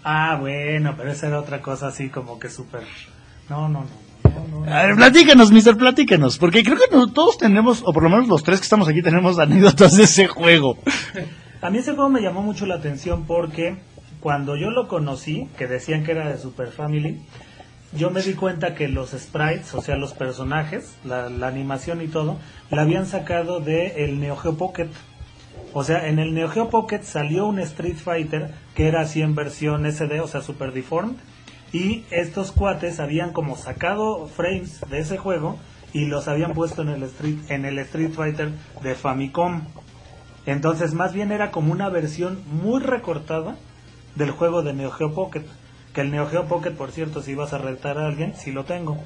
[0.03, 2.83] Ah, bueno, pero esa era otra cosa así como que súper...
[3.49, 4.02] No, no, no.
[4.67, 6.37] A ver, platícanos, mister, platícanos.
[6.37, 9.39] Porque creo que todos tenemos, o por lo menos los tres que estamos aquí, tenemos
[9.39, 10.77] anécdotas de ese juego.
[11.61, 13.77] A mí ese juego me llamó mucho la atención porque
[14.19, 17.21] cuando yo lo conocí, que decían que era de Super Family,
[17.95, 22.07] yo me di cuenta que los sprites, o sea, los personajes, la, la animación y
[22.07, 22.37] todo,
[22.71, 24.89] la habían sacado de el Neo Geo Pocket.
[25.73, 29.35] O sea, en el Neo Geo Pocket salió un Street Fighter que era así en
[29.35, 31.15] versión SD, o sea, Super Deformed,
[31.73, 35.57] y estos cuates habían como sacado frames de ese juego
[35.91, 38.51] y los habían puesto en el Street, en el Street Fighter
[38.83, 39.63] de Famicom.
[40.45, 43.57] Entonces, más bien era como una versión muy recortada
[44.15, 45.43] del juego de Neo Geo Pocket.
[45.93, 48.65] Que el Neo Geo Pocket, por cierto, si ibas a retar a alguien, sí lo
[48.65, 48.97] tengo.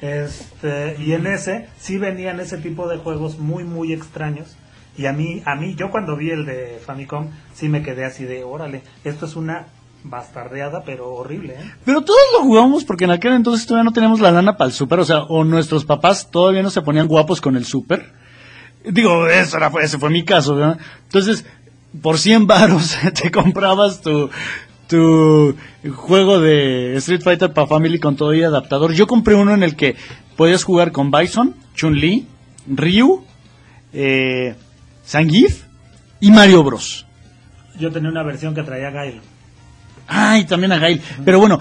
[0.00, 4.56] Este, y en ese sí venían ese tipo de juegos muy, muy extraños.
[4.96, 8.24] Y a mí, a mí, yo cuando vi el de Famicom, sí me quedé así
[8.24, 9.66] de, órale, esto es una
[10.04, 11.72] bastardeada, pero horrible, ¿eh?
[11.84, 14.74] Pero todos lo jugamos porque en aquel entonces todavía no teníamos la lana para el
[14.74, 18.12] super, o sea, o nuestros papás todavía no se ponían guapos con el super.
[18.84, 20.78] Digo, eso era, ese fue mi caso, ¿verdad?
[21.04, 21.44] Entonces,
[22.00, 24.30] por 100 varos te comprabas tu,
[24.88, 25.54] tu
[25.94, 28.92] juego de Street Fighter para Family con todo y adaptador.
[28.92, 29.96] Yo compré uno en el que
[30.36, 32.26] podías jugar con Bison, Chun-Li,
[32.66, 33.24] Ryu,
[33.92, 34.54] eh,
[35.06, 35.64] Zangief
[36.20, 37.06] y Mario Bros.
[37.78, 39.20] Yo tenía una versión que traía Gail.
[40.14, 41.00] Ay, también a Gail.
[41.24, 41.58] Pero bueno,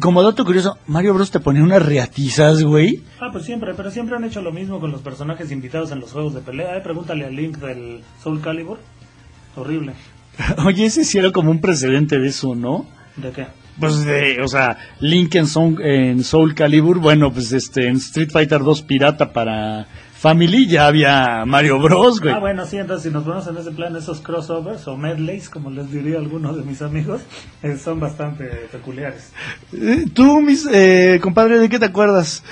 [0.00, 3.02] como dato curioso, Mario Bros te ponía unas reatizas, güey.
[3.20, 6.10] Ah, pues siempre, pero siempre han hecho lo mismo con los personajes invitados en los
[6.10, 6.78] juegos de pelea.
[6.78, 8.78] Eh, pregúntale a Link del Soul Calibur.
[9.54, 9.92] Horrible.
[10.64, 12.86] Oye, ese sí era como un precedente de eso, ¿no?
[13.16, 13.46] ¿De qué?
[13.78, 18.30] Pues de, o sea, Link en Soul, en Soul Calibur, bueno, pues este, en Street
[18.30, 19.86] Fighter 2 Pirata para
[20.20, 22.34] Family ya había Mario Bros, güey.
[22.34, 25.70] Ah, bueno, sí, entonces si nos ponemos en ese plan, esos crossovers o medleys, como
[25.70, 27.22] les diría algunos de mis amigos,
[27.62, 29.32] eh, son bastante peculiares.
[29.72, 32.44] Eh, Tú, mis, eh, compadre, ¿de qué te acuerdas?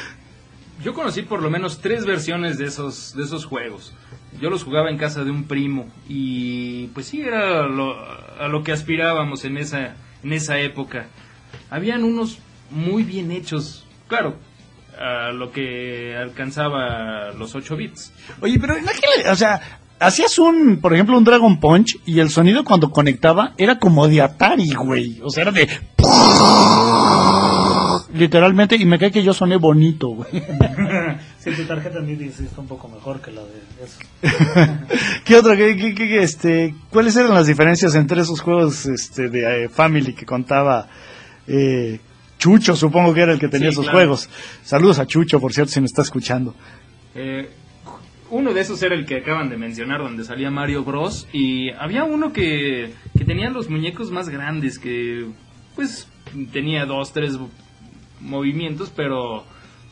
[0.83, 3.92] Yo conocí por lo menos tres versiones de esos, de esos juegos.
[4.40, 7.96] Yo los jugaba en casa de un primo y pues sí era lo,
[8.40, 11.09] a lo que aspirábamos en esa, en esa época.
[11.68, 12.38] Habían unos
[12.70, 14.37] muy bien hechos, claro,
[14.98, 18.12] a lo que alcanzaba los 8 bits.
[18.40, 19.61] Oye, pero en aquel, o sea,
[20.00, 24.22] hacías un, por ejemplo, un Dragon Punch y el sonido cuando conectaba era como de
[24.22, 25.20] Atari, güey.
[25.22, 25.68] O sea, era de...
[28.14, 30.28] Literalmente, y me cae que yo soné bonito, güey.
[31.38, 33.98] Sí, tu tarjeta MIDI sí está un poco mejor que la de eso.
[35.24, 35.56] ¿Qué otro?
[35.56, 40.14] ¿Qué, qué- qué- este, ¿Cuáles eran las diferencias entre esos juegos este, de eh, Family
[40.14, 40.88] que contaba
[41.46, 42.00] eh,
[42.38, 43.98] Chucho, supongo que era el que tenía Sí, esos claro.
[43.98, 44.31] juegos?
[44.62, 46.55] Saludos a Chucho, por cierto, si me está escuchando.
[47.14, 47.51] Eh,
[48.31, 51.27] uno de esos era el que acaban de mencionar, donde salía Mario Bros.
[51.33, 55.27] Y había uno que, que tenía los muñecos más grandes, que
[55.74, 56.09] pues
[56.53, 57.38] tenía dos, tres
[58.20, 59.44] movimientos, pero,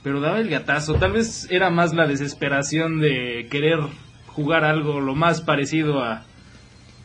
[0.02, 0.94] pero daba el gatazo.
[0.94, 3.78] Tal vez era más la desesperación de querer
[4.28, 6.24] jugar algo lo más parecido a,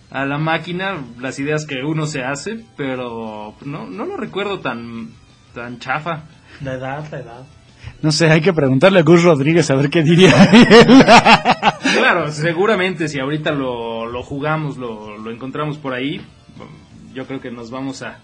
[0.10, 5.12] a la máquina, las ideas que uno se hace, pero no, no lo recuerdo tan,
[5.53, 6.23] tan chafa.
[6.61, 7.43] La edad, la edad.
[8.01, 11.05] No sé, hay que preguntarle a Gus Rodríguez a ver qué diría él.
[11.97, 16.21] Claro, seguramente si ahorita lo, lo jugamos, lo, lo encontramos por ahí,
[17.13, 18.19] yo creo que nos vamos a,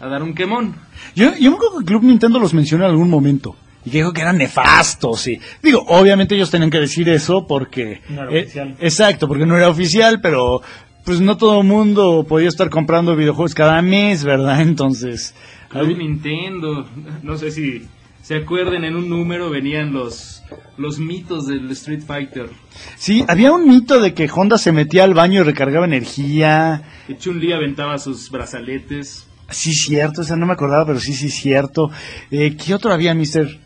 [0.00, 0.74] a dar un quemón.
[1.14, 3.56] yo, yo me acuerdo que Club Nintendo los mencionó en algún momento.
[3.84, 8.00] Y que dijo que eran nefastos, y Digo, obviamente ellos tenían que decir eso porque...
[8.08, 8.76] No era eh, oficial.
[8.78, 10.62] Exacto, porque no era oficial, pero
[11.04, 14.60] pues no todo el mundo podía estar comprando videojuegos cada mes, ¿verdad?
[14.62, 15.34] Entonces...
[15.72, 16.86] Club había- Nintendo,
[17.22, 17.86] no sé si
[18.22, 20.42] se acuerden, en un número venían los,
[20.76, 22.48] los mitos del Street Fighter.
[22.96, 26.82] Sí, había un mito de que Honda se metía al baño y recargaba energía.
[27.08, 29.26] Que Chun-Li aventaba sus brazaletes.
[29.50, 31.90] Sí, cierto, o sea, no me acordaba, pero sí, sí, cierto.
[32.30, 33.58] Eh, ¿Qué otro había, mister?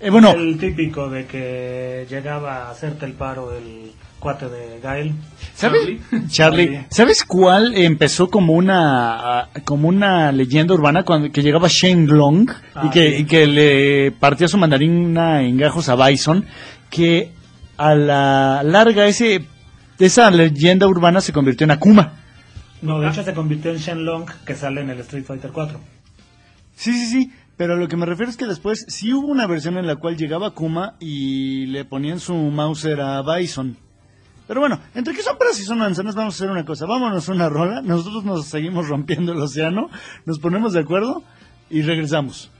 [0.00, 3.90] Eh, bueno, El típico de que llegaba a hacerte el paro el
[4.24, 5.12] cuate de.
[5.54, 6.00] ¿sabes?
[6.28, 6.86] Charlie.
[6.88, 12.54] ¿sabes cuál empezó como una como una leyenda urbana cuando que llegaba Shen Long y
[12.74, 16.46] Ah, que y que le partía su mandarina en gajos a Bison
[16.88, 17.32] que
[17.76, 19.44] a la larga ese
[19.98, 22.14] esa leyenda urbana se convirtió en Akuma.
[22.80, 25.78] No, de hecho se convirtió en Shenlong que sale en el Street Fighter 4.
[26.76, 27.32] Sí, sí, sí.
[27.56, 30.16] Pero lo que me refiero es que después sí hubo una versión en la cual
[30.16, 33.76] llegaba Kuma y le ponían su Mauser a Bison.
[34.46, 36.86] Pero bueno, entre que son peras y son manzanas, vamos a hacer una cosa.
[36.86, 37.80] Vámonos a una rola.
[37.82, 39.88] Nosotros nos seguimos rompiendo el océano.
[40.26, 41.22] Nos ponemos de acuerdo
[41.70, 42.50] y regresamos.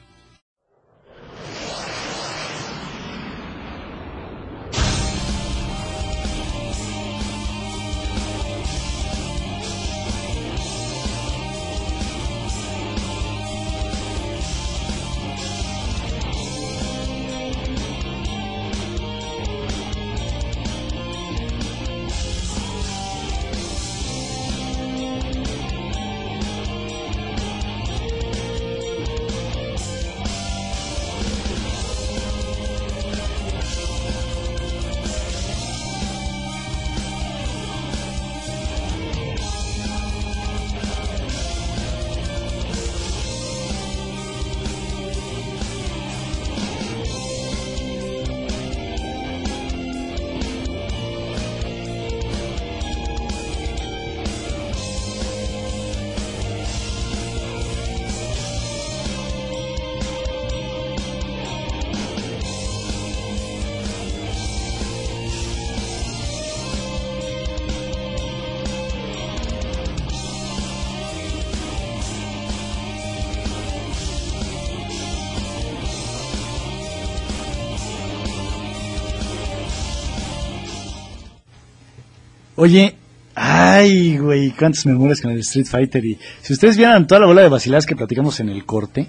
[82.65, 82.95] Oye,
[83.35, 86.03] ay, güey, cuántas memorias con el Street Fighter.
[86.03, 89.09] Y si ustedes vieran toda la bola de vaciladas que platicamos en el corte.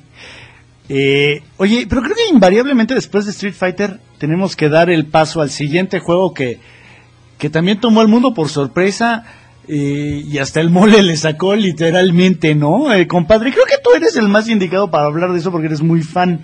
[0.89, 5.39] eh, oye, pero creo que invariablemente después de Street Fighter tenemos que dar el paso
[5.41, 6.60] al siguiente juego que,
[7.38, 9.24] que también tomó al mundo por sorpresa.
[9.70, 12.91] eh, y hasta el mole le sacó literalmente, ¿no?
[12.93, 15.82] Eh, compadre, creo que tú eres el más indicado para hablar de eso porque eres
[15.82, 16.41] muy fan.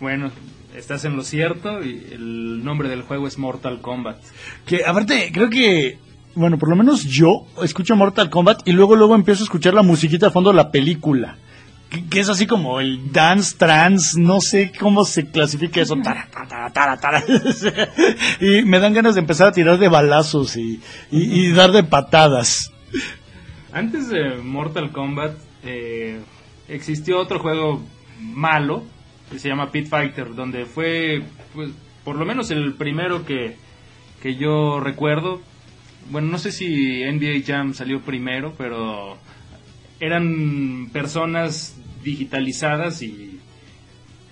[0.00, 0.30] Bueno,
[0.78, 4.18] estás en lo cierto y el nombre del juego es Mortal Kombat.
[4.66, 5.98] Que aparte, creo que,
[6.34, 9.82] bueno, por lo menos yo escucho Mortal Kombat y luego luego empiezo a escuchar la
[9.82, 11.36] musiquita a fondo de la película.
[11.90, 15.96] Que, que es así como el dance trance, no sé cómo se clasifica eso.
[16.02, 17.24] Tara, tara, tara, tara.
[18.40, 21.82] y me dan ganas de empezar a tirar de balazos y, y- y dar de
[21.84, 22.70] patadas.
[23.72, 25.32] Antes de Mortal Kombat
[25.64, 26.20] eh,
[26.68, 27.82] existió otro juego
[28.20, 28.82] malo
[29.30, 31.22] que se llama Pit Fighter, donde fue,
[31.54, 31.70] pues,
[32.04, 33.56] por lo menos el primero que,
[34.22, 35.40] que yo recuerdo.
[36.10, 39.18] Bueno, no sé si NBA Jam salió primero, pero
[40.00, 43.40] eran personas digitalizadas y,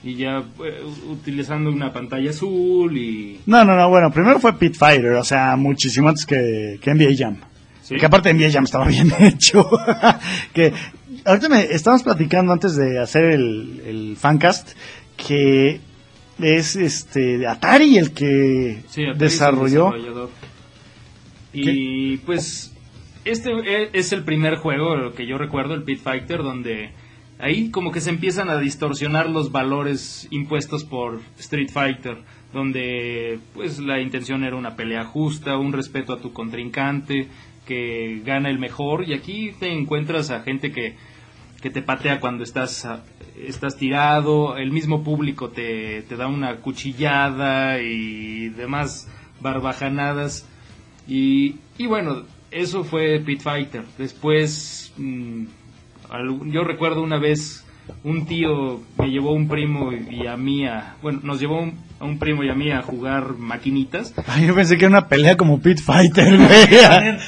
[0.03, 3.41] y ya eh, utilizando una pantalla azul y...
[3.47, 7.17] No, no, no, bueno, primero fue Pit Fighter, o sea, muchísimo antes que, que NBA
[7.19, 7.37] Jam.
[7.83, 7.97] Sí.
[7.97, 9.69] Que aparte NBA Jam estaba bien hecho.
[10.53, 10.73] que
[11.27, 14.71] ahorita me estábamos platicando antes de hacer el, el fancast
[15.17, 15.81] que
[16.39, 19.95] es este Atari el que Sí, Atari es el desarrolló.
[21.53, 22.75] Y pues
[23.25, 26.91] este e- es el primer juego que yo recuerdo, el Pit Fighter, donde
[27.39, 32.19] ahí como que se empiezan a distorsionar los valores impuestos por Street Fighter,
[32.53, 37.29] donde pues la intención era una pelea justa, un respeto a tu contrincante,
[37.67, 40.95] que gana el mejor, y aquí te encuentras a gente que,
[41.61, 43.01] que te patea cuando estás, ah,
[43.47, 49.09] estás tirado, el mismo público te, te da una cuchillada y demás
[49.41, 50.47] barbajanadas.
[51.09, 53.83] Y, y bueno, eso fue Pit Fighter.
[53.99, 55.45] Después, mm,
[56.51, 57.63] yo recuerdo una vez
[58.03, 61.79] un tío me llevó a un primo y a mí a, bueno, nos llevó un-
[62.01, 64.13] a un primo y a mí a jugar maquinitas.
[64.27, 66.49] Ay, yo pensé que era una pelea como Pit Fighter, güey.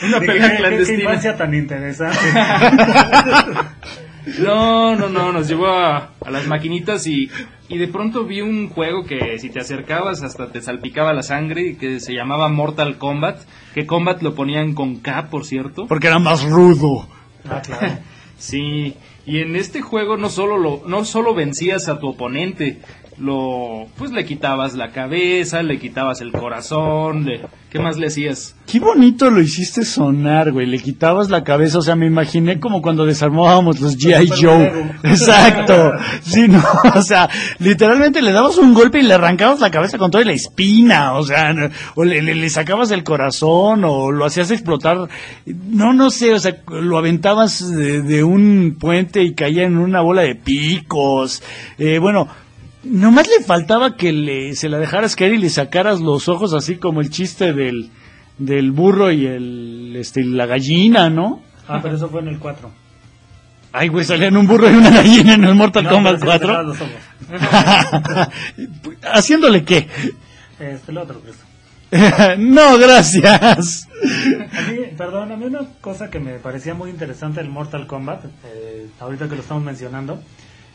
[0.08, 0.96] Una ¿de pelea qué- qué- clandestina.
[0.98, 2.18] Qué infancia tan interesante.
[4.40, 7.30] No, no, no, nos llevó a, a las maquinitas y,
[7.68, 11.68] y de pronto vi un juego que si te acercabas hasta te salpicaba la sangre
[11.68, 13.40] y que se llamaba Mortal Kombat,
[13.74, 15.86] que Kombat lo ponían con K, por cierto.
[15.86, 17.08] Porque era más rudo.
[17.48, 17.98] Ah, claro.
[18.38, 18.94] Sí,
[19.26, 22.80] y en este juego no solo lo, no solo vencías a tu oponente,
[23.20, 27.40] lo pues le quitabas la cabeza, le quitabas el corazón, le,
[27.70, 28.54] ¿qué más le hacías?
[28.66, 30.66] Qué bonito lo hiciste sonar, güey.
[30.66, 34.28] Le quitabas la cabeza, o sea, me imaginé como cuando desarmábamos los G.I.
[34.40, 34.92] Joe.
[35.04, 35.92] Exacto.
[36.22, 36.62] Sí, no,
[36.94, 40.32] o sea, literalmente le dabas un golpe y le arrancabas la cabeza con toda la
[40.32, 41.54] espina, o sea,
[41.94, 45.08] o le, le- le sacabas el corazón o lo hacías explotar.
[45.46, 50.00] No, no sé, o sea, lo aventabas de, de un puente y caía en una
[50.02, 51.42] bola de picos.
[51.78, 52.28] Eh, bueno,
[52.84, 56.76] nomás le faltaba que le, se la dejaras caer y le sacaras los ojos así
[56.76, 57.90] como el chiste del,
[58.38, 61.42] del burro y el, este, la gallina, ¿no?
[61.66, 62.70] Ah, pero eso fue en el 4.
[63.72, 66.38] Ay, güey, salían un burro y una gallina en el Mortal No, Kombat pero sí
[66.38, 66.46] le 4.
[66.46, 68.28] cerraba los ojos.
[69.02, 69.86] ¿Haciéndole qué?
[70.58, 71.44] Este, el otro, Cristo.
[72.38, 73.88] no, gracias.
[74.52, 78.24] A mí, perdón, a mí una cosa que me parecía muy interesante del Mortal Kombat,
[78.44, 80.22] eh, ahorita que lo estamos mencionando,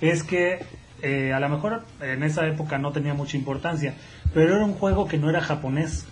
[0.01, 0.59] es que
[1.03, 3.93] eh, a lo mejor en esa época no tenía mucha importancia,
[4.33, 6.05] pero era un juego que no era japonés.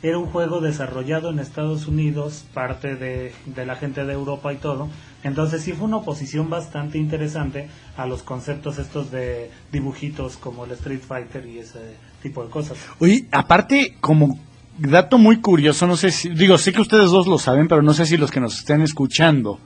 [0.00, 3.32] Era un juego desarrollado en Estados Unidos, parte de,
[3.66, 4.88] la gente de Europa y todo.
[5.24, 10.70] Entonces sí fue una oposición bastante interesante a los conceptos estos de dibujitos como el
[10.70, 12.78] Street Fighter y ese tipo de cosas.
[13.00, 14.38] Oye, aparte, como
[14.78, 17.92] dato muy curioso, no sé si, digo, sé que ustedes dos lo saben, pero no
[17.92, 19.58] sé si los que nos estén escuchando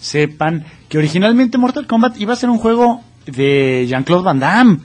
[0.00, 4.78] sepan que originalmente Mortal Kombat iba a ser un juego de Jean-Claude Van Damme.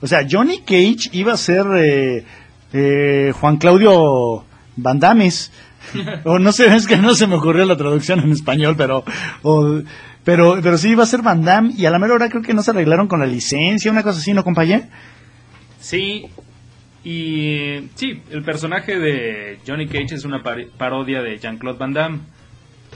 [0.00, 2.24] O sea, Johnny Cage iba a ser eh,
[2.72, 4.44] eh, Juan Claudio
[4.76, 5.50] Van Dames.
[6.24, 9.04] o no sé, es que no se me ocurrió la traducción en español, pero,
[9.42, 9.80] o-
[10.24, 12.52] pero, pero sí iba a ser Van Damme y a la mera hora creo que
[12.54, 14.82] no se arreglaron con la licencia, una cosa así, ¿no, compañero?
[15.80, 16.26] Sí,
[17.04, 22.18] y sí, el personaje de Johnny Cage es una par- parodia de Jean-Claude Van Damme.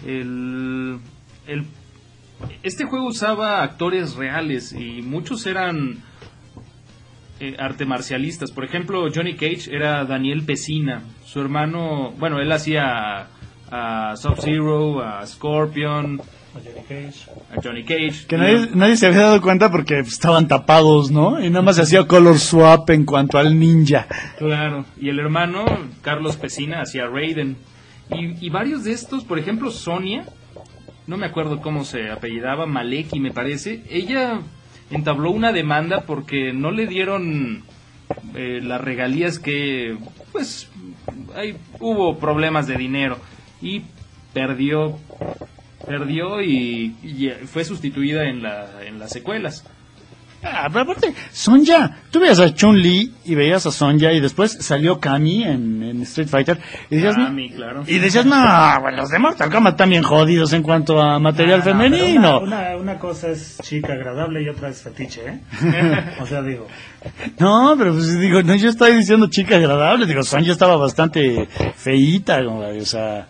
[0.07, 0.99] El,
[1.47, 1.65] el-
[2.63, 6.03] este juego usaba actores reales y muchos eran
[7.41, 8.51] eh, arte marcialistas.
[8.51, 11.03] Por ejemplo, Johnny Cage era Daniel Pesina.
[11.25, 13.29] Su hermano, bueno, él hacía
[13.71, 17.31] a Sub-Zero, a Scorpion, A Johnny Cage.
[17.57, 18.27] a Johnny Cage.
[18.27, 21.41] Que nadie, nadie se había dado cuenta porque estaban tapados, ¿no?
[21.43, 24.07] Y nada más se hacía color swap en cuanto al ninja.
[24.39, 25.65] Claro, y el hermano,
[26.03, 27.57] Carlos Pesina, hacía Raiden.
[28.11, 30.25] Y, y varios de estos, por ejemplo, Sonia,
[31.07, 34.41] no me acuerdo cómo se apellidaba, Maleki me parece, ella
[34.91, 37.65] entabló una demanda porque no le dieron
[38.35, 39.97] eh, las regalías que,
[40.33, 40.69] pues,
[41.35, 43.19] hay, hubo problemas de dinero
[43.61, 43.83] y
[44.33, 44.99] perdió,
[45.87, 46.95] perdió y,
[47.47, 49.65] fue sustituida en, la, en las secuelas.
[50.43, 54.99] Ah, pero aparte, Sonja, tú veías a Chun-Li y veías a Sonja y después salió
[54.99, 57.83] Kami en, en Street Fighter y decías, no- Kami, claro.
[57.87, 61.61] y decías, no, bueno, los de Mortal Kombat están bien jodidos en cuanto a material
[61.61, 62.41] Ah, femenino.
[62.41, 65.41] Una, una, una cosa es chica agradable y otra es fetiche, ¿eh?
[66.21, 66.67] o sea, digo,
[67.39, 72.39] No, pero pues digo, no, yo estoy diciendo chica agradable, digo, Sonja estaba bastante feíta,
[72.49, 73.27] o sea,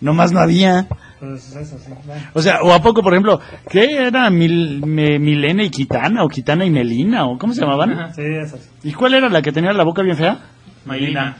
[0.00, 0.86] nomás no había.
[1.20, 1.92] Pues eso sí.
[2.34, 3.40] O sea, o a poco, por ejemplo,
[3.70, 7.92] ¿qué era Mil, Me- Milena y Kitana o Kitana y Melina o cómo se llamaban?
[7.92, 8.14] Ajá.
[8.14, 8.68] Sí, eso sí.
[8.88, 10.38] ¿Y cuál era la que tenía la boca bien fea?
[10.84, 11.36] Maylina.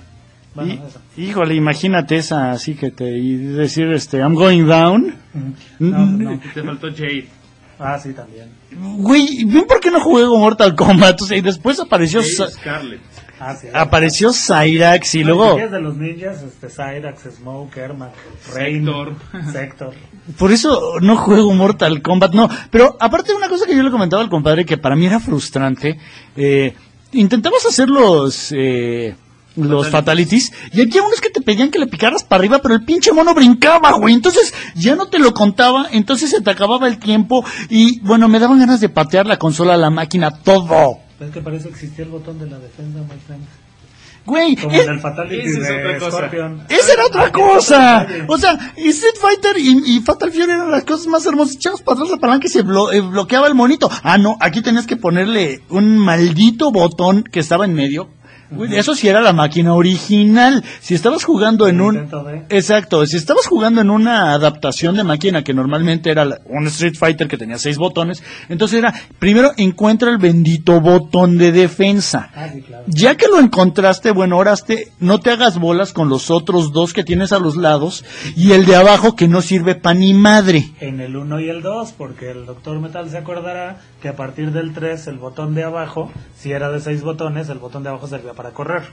[0.55, 0.75] Bueno,
[1.17, 5.15] Y- híjole, imagínate esa así que te y decir este I'm going down.
[5.79, 6.41] No, no.
[6.55, 7.29] Te faltó Jade.
[7.79, 8.49] Ah, sí, también.
[8.99, 11.23] Güey, ¿ven por qué no jugué con Mortal Kombat?
[11.23, 12.99] O sea, y después apareció Jade.
[13.41, 13.69] Ah, sí.
[13.73, 18.13] apareció Cyrax y No, luego de los ninjas, este, Cyrax, Smoke, Ermac,
[18.53, 19.15] Sector.
[19.53, 19.95] Sector.
[20.39, 24.23] por eso no juego Mortal Kombat, no, pero aparte una cosa que yo le comentaba
[24.23, 25.99] al compadre que para mí era frustrante,
[26.37, 26.75] eh,
[27.13, 29.15] intentamos hacer los eh,
[29.59, 32.85] los fatalities y había unos que te pedían que le picaras para arriba, pero el
[32.85, 36.99] pinche mono brincaba, güey, entonces ya no te lo contaba, entonces se te acababa el
[36.99, 41.01] tiempo y bueno, me daban ganas de patear la consola, la máquina, todo.
[41.21, 43.45] Es que para eso existía el botón de la defensa, my friend.
[44.25, 46.11] Güey, Como es- en el Fatality de otra cosa.
[46.19, 46.63] Scorpion.
[46.69, 48.07] Esa era otra Ah, cosa.
[48.29, 51.55] O sea, y Street Fighter y, y Fatal Fury eran las cosas más hermosas.
[51.57, 53.91] Echabas para atrás la palanca y se blo- eh, bloqueaba el monito.
[54.03, 58.11] Ah, no, aquí tenías que ponerle un maldito botón que estaba en medio.
[58.51, 60.65] Güey, Eso sí era la máquina original.
[60.81, 61.95] Si estabas jugando en un...
[61.95, 66.95] de- Exacto, si estabas jugando en una adaptación de máquina que normalmente era un Street
[66.99, 72.31] Fighter que tenía seis botones, entonces era, primero encuentra el bendito botón de defensa.
[72.35, 72.85] Ah, sí, claro.
[72.87, 76.93] Ya que lo encontraste, bueno, ahora te, no te hagas bolas con los otros dos
[76.93, 78.05] que tienes a los lados
[78.37, 80.71] y el de abajo que no sirve pa' ni madre.
[80.81, 84.53] En el 1 y el 2, porque el Doctor Metal se acordará que a partir
[84.53, 88.07] del 3 el botón de abajo, si era de 6 botones, el botón de abajo
[88.07, 88.85] servía para correr.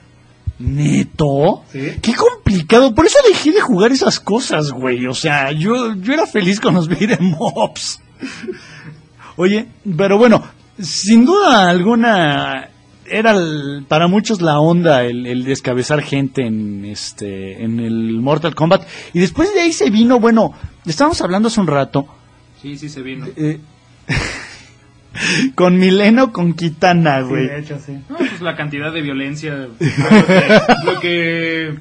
[0.58, 1.64] ¿Neto?
[1.72, 1.92] Sí.
[2.02, 2.96] Qué complicado.
[2.96, 5.06] Por eso dejé de jugar esas cosas, güey.
[5.06, 8.02] O sea, yo, yo era feliz con los beat'em ups.
[9.36, 10.44] Oye, pero bueno,
[10.80, 12.70] sin duda alguna
[13.06, 18.56] era el- para muchos la onda el, el descabezar gente en este en el Mortal
[18.56, 18.82] Kombat
[19.14, 20.54] y después de ahí se vino bueno
[20.88, 22.08] estábamos hablando hace un rato
[22.64, 23.28] Sí, sí se vino.
[23.36, 23.60] eh,
[25.54, 27.94] con Mileno con Kitana Sí, güey de hecho, sí.
[28.10, 29.68] No, pues la cantidad de violencia,
[30.86, 31.74] lo que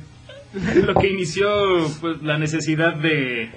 [0.87, 1.49] lo que inició
[2.01, 3.51] pues la necesidad de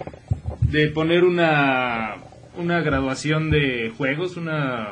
[0.62, 2.16] de poner una
[2.58, 4.90] una graduación de juegos, una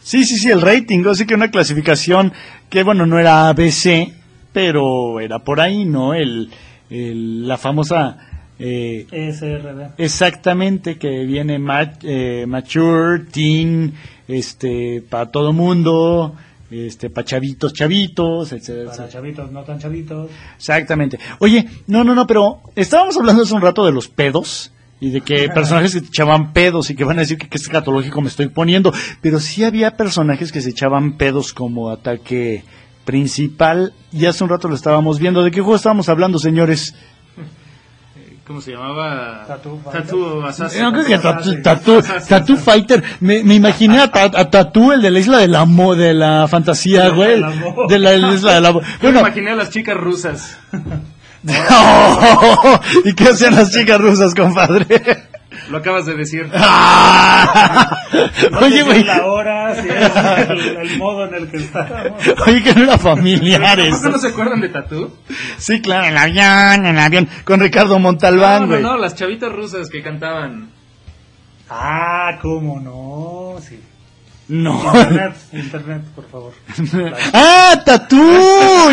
[0.00, 2.32] Sí, sí, sí, el rating, así que una clasificación
[2.68, 4.12] que, bueno, no era ABC,
[4.52, 6.12] pero era por ahí, ¿no?
[6.14, 6.50] El,
[6.90, 8.18] el- la famosa,
[8.58, 9.90] eh, SRD.
[9.98, 13.92] exactamente, que viene ma- eh, mature, teen,
[14.26, 16.34] este, para todo mundo,
[16.72, 20.30] este, para chavitos, chavitos, etcétera, Para chavitos, no tan chavitos.
[20.56, 21.18] Exactamente.
[21.38, 25.20] Oye, no, no, no, pero estábamos hablando hace un rato de los pedos y de
[25.20, 28.28] que personajes que te echaban pedos y que van a decir que qué escatológico me
[28.28, 32.62] estoy poniendo, pero sí había personajes que se echaban pedos como ataque
[33.04, 35.42] principal y hace un rato lo estábamos viendo.
[35.42, 36.94] ¿De qué juego estábamos hablando, señores?
[38.46, 39.44] ¿Cómo se llamaba?
[39.46, 39.80] Tattoo.
[39.90, 40.82] Tattoo Assassin.
[40.82, 44.92] No, creo que Tattoo- Tattoo, Tattoo, Tattoo Fighter, me, me imaginé a, Ta- a Tattoo,
[44.92, 47.88] el de la isla de la, mo- de la fantasía, güey, del amor.
[47.88, 48.70] de la isla de la...
[48.72, 50.56] Yo me Bueno, imaginé a las chicas rusas.
[53.04, 54.86] ¿y qué hacían las chicas rusas, compadre?
[55.72, 56.48] Lo acabas de decir.
[56.54, 57.98] Ah.
[58.50, 59.04] No Oye, güey.
[59.04, 62.22] la hora, si es el, el modo en el que estábamos.
[62.46, 64.08] Oye, que no era familiar ¿Por qué eso.
[64.10, 65.16] no se acuerdan de Tattoo?
[65.56, 68.82] Sí, claro, en el avión, en el avión, con Ricardo Montalbán, No, no, güey.
[68.82, 70.70] no, las chavitas rusas que cantaban.
[71.70, 73.80] Ah, cómo no, sí.
[74.48, 74.74] No.
[74.84, 76.52] Internet, internet, por favor.
[77.32, 78.16] ¡Ah, Tatú!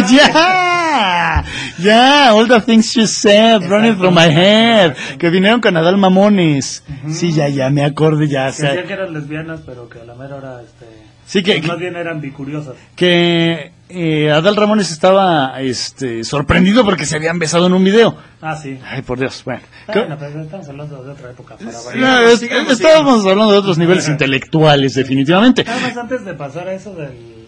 [0.09, 1.43] ¡Ya!
[1.79, 2.33] ¡Ya!
[2.33, 4.95] All the things you said running through my head.
[5.17, 6.83] Que vinieron con Adal Mamones.
[7.09, 8.43] Sí, ya, ya, me acordé, ya.
[8.43, 10.85] o Que decían sea, que eran lesbianas, pero que a la mera hora, este...
[11.25, 12.75] Sí, que- pues más bien eran bicuriosas.
[12.95, 18.15] que eh, Adal Ramones estaba este, sorprendido porque se habían besado en un video.
[18.41, 18.79] Ah, sí.
[18.85, 19.61] Ay, por Dios, bueno.
[19.87, 21.55] Bueno, pero estamos hablando de otra época.
[21.57, 22.23] Para No, variar.
[22.25, 25.63] es- sigamos, estábamos hablando de otros niveles intelectuales, definitivamente.
[25.63, 27.47] Nada más antes de pasar a eso del,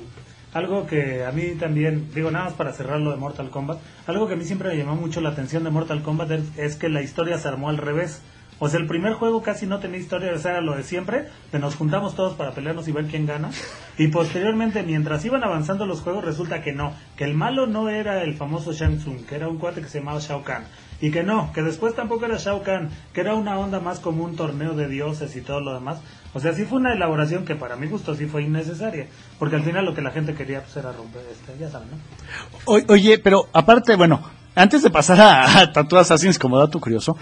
[0.53, 3.77] algo que a mí también, digo nada más para cerrar lo de Mortal Kombat,
[4.07, 6.75] algo que a mí siempre me llamó mucho la atención de Mortal Kombat es, es
[6.75, 8.21] que la historia se armó al revés.
[8.63, 11.29] O sea, el primer juego casi no tenía historia, o sea, era lo de siempre,
[11.51, 13.49] de nos juntamos todos para pelearnos y ver quién gana.
[13.97, 18.21] Y posteriormente, mientras iban avanzando los juegos, resulta que no, que el malo no era
[18.21, 20.65] el famoso Shang Tsung, que era un cuate que se llamaba Shao Kahn.
[21.01, 24.23] Y que no, que después tampoco era Shao Kahn, que era una onda más como
[24.23, 25.99] un torneo de dioses y todo lo demás.
[26.35, 29.07] O sea, sí fue una elaboración que para mi gusto sí fue innecesaria,
[29.39, 32.73] porque al final lo que la gente quería pues era romper este, ya saben, ¿no?
[32.89, 34.21] Oye, pero aparte, bueno,
[34.53, 37.17] antes de pasar a, a Assassins como dato curioso,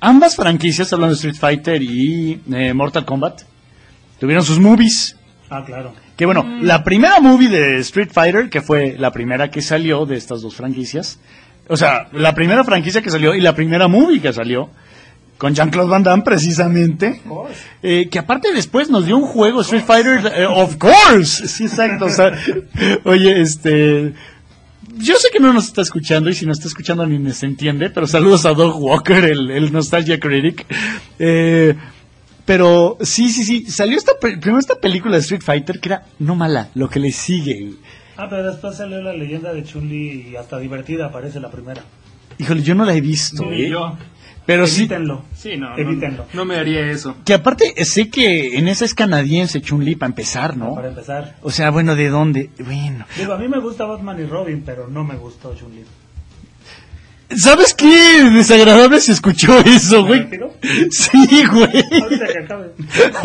[0.00, 3.42] ambas franquicias, hablando de Street Fighter y eh, Mortal Kombat,
[4.18, 5.16] tuvieron sus movies.
[5.48, 5.92] Ah, claro.
[6.16, 10.16] Que bueno, la primera movie de Street Fighter, que fue la primera que salió de
[10.16, 11.18] estas dos franquicias,
[11.68, 14.70] o sea, la primera franquicia que salió y la primera movie que salió,
[15.38, 17.22] con Jean-Claude Van Damme precisamente,
[17.82, 22.06] eh, que aparte después nos dio un juego Street Fighter, eh, of course, sí, exacto,
[22.06, 22.32] o sea,
[23.04, 24.12] oye, este...
[24.96, 27.90] Yo sé que no nos está escuchando y si nos está escuchando ni nos entiende,
[27.90, 30.66] pero saludos a Doug Walker, el, el Nostalgia Critic.
[31.18, 31.74] Eh,
[32.44, 36.34] pero sí, sí, sí, salió esta, primero esta película de Street Fighter que era no
[36.34, 37.74] mala, lo que le sigue.
[38.16, 41.82] Ah, pero después salió la leyenda de Chun-Li y hasta divertida aparece la primera.
[42.40, 43.70] Híjole, yo no la he visto, Ni ¿eh?
[43.70, 43.96] yo.
[44.46, 45.24] Pero sí, Evítenlo.
[45.36, 46.24] Sí, no, Evítenlo.
[46.32, 47.14] no, no me haría eso.
[47.24, 50.74] que aparte sé que en esa es canadiense Chun-Li para empezar, ¿no?
[50.74, 51.36] Para empezar.
[51.42, 52.50] O sea, bueno, ¿de dónde?
[52.58, 53.04] Bueno.
[53.16, 55.84] Digo, a mí me gusta Batman y Robin, pero no me gustó Chun-Li.
[57.36, 60.26] ¿Sabes qué desagradable se escuchó eso, güey?
[60.90, 61.84] Sí, güey.
[62.02, 62.70] Ahorita que acabe.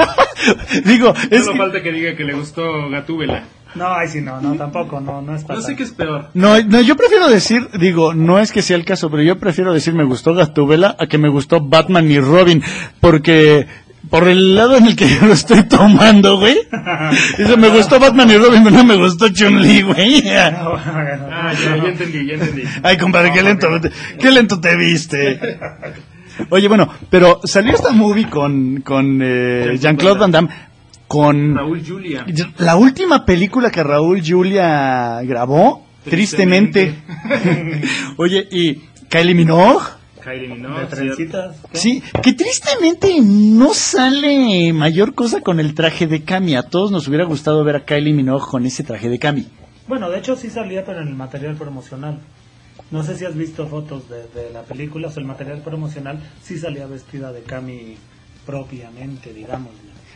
[0.85, 3.45] Digo, es Solo que- falta que diga que le gustó Gatúbela.
[3.75, 6.29] No, ay sí, no, no, tampoco, no, no es para No sé qué es peor.
[6.33, 9.73] No, no, yo prefiero decir, digo, no es que sea el caso, pero yo prefiero
[9.73, 12.63] decir me gustó Gatúbela a que me gustó Batman y Robin,
[13.01, 13.67] porque
[14.09, 16.57] por el lado en el que yo lo estoy tomando, güey,
[17.37, 20.21] eso me gustó Batman y Robin, pero no me gustó Chun-Li, güey.
[20.21, 21.83] No, bueno, Ah, ya, no.
[21.83, 22.63] ya entendí, ya entendí.
[22.81, 23.67] Ay, compadre, qué lento,
[24.19, 25.39] qué lento te viste.
[26.49, 30.49] Oye, bueno, pero salió esta movie con, con eh, Jean-Claude Van Damme,
[31.07, 32.25] con Raúl Julia.
[32.57, 36.95] la última película que Raúl Julia grabó, tristemente.
[38.17, 38.75] Oye, y
[39.09, 39.85] Kylie Minogue,
[40.23, 40.85] Kylie ¿De Minogue.
[40.87, 41.57] trencitas?
[41.71, 41.77] ¿Qué?
[41.77, 46.55] sí, que tristemente no sale mayor cosa con el traje de Cami.
[46.55, 49.47] A todos nos hubiera gustado ver a Kylie Minogue con ese traje de Cami.
[49.87, 52.19] Bueno, de hecho sí salía, pero en el material promocional.
[52.91, 56.19] No sé si has visto fotos de, de la película, o sea, el material promocional
[56.41, 57.95] sí salía vestida de Cami
[58.45, 59.71] propiamente, digamos.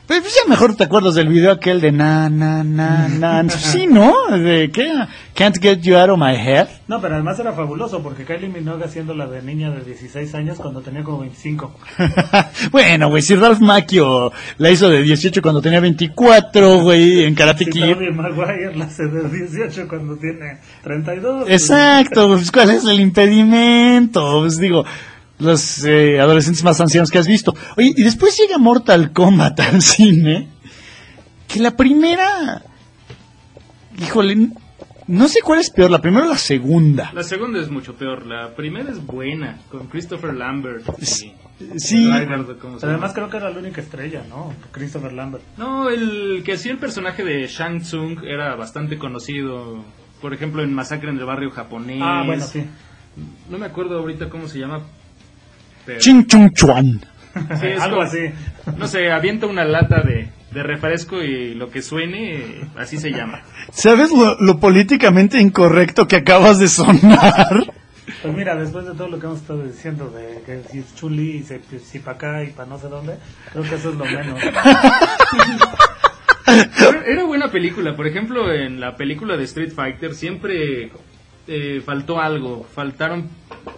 [0.10, 3.48] Pues, pues ya mejor te acuerdas del video aquel de na, na, na, na.
[3.52, 4.16] Sí, ¿no?
[4.40, 4.92] De qué?
[5.36, 6.68] Can't get you out of my head.
[6.88, 10.58] No, pero además era fabuloso porque Kylie Minogue haciendo la de niña de 16 años
[10.58, 11.76] cuando tenía como 25.
[12.72, 17.68] bueno, güey, si Ralph Macchio la hizo de 18 cuando tenía 24, güey, en Karate
[17.68, 17.94] Kid.
[17.94, 21.48] Tobey Maguire la hace de 18 cuando tiene 32.
[21.52, 24.40] Exacto, pues ¿cuál es el impedimento?
[24.40, 24.84] Pues digo,
[25.40, 27.56] los eh, adolescentes más ancianos que has visto.
[27.78, 30.48] Oye, y después llega Mortal Kombat al cine,
[31.48, 32.62] que la primera,
[33.98, 34.50] híjole,
[35.08, 37.12] no sé cuál es peor, la primera o la segunda.
[37.14, 38.26] La segunda es mucho peor.
[38.28, 40.86] La primera es buena, con Christopher Lambert.
[41.02, 41.34] y-
[41.78, 43.14] Sí, no recuerdo cómo se Pero además llama.
[43.16, 44.54] creo que era la única estrella, ¿no?
[44.72, 45.44] Christopher Lambert.
[45.58, 49.84] No, el que hacía el personaje de Shang Tsung era bastante conocido.
[50.22, 52.00] Por ejemplo, en Masacre en el Barrio Japonés.
[52.02, 52.64] Ah, bueno, sí.
[53.50, 54.84] No me acuerdo ahorita cómo se llama.
[55.90, 57.02] Pero, Ching Chung Chuan.
[57.60, 58.20] Sí, Algo como- así.
[58.78, 63.42] No sé, avienta una lata de, de refresco y lo que suene, así se llama.
[63.72, 67.74] ¿Sabes lo, lo políticamente incorrecto que acabas de sonar?
[68.22, 71.44] Pues mira, después de todo lo que hemos estado diciendo de que si es Chun-Li,
[71.44, 73.14] si, si para acá y para no sé dónde,
[73.52, 74.40] creo que eso es lo menos.
[77.08, 77.96] Era buena película.
[77.96, 80.92] Por ejemplo, en la película de Street Fighter siempre
[81.50, 82.64] eh, faltó algo.
[82.64, 83.28] Faltaron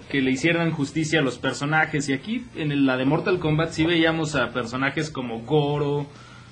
[0.10, 2.10] que le hicieran justicia a los personajes.
[2.10, 6.06] Y aquí, en la de Mortal Kombat, sí veíamos a personajes como Goro,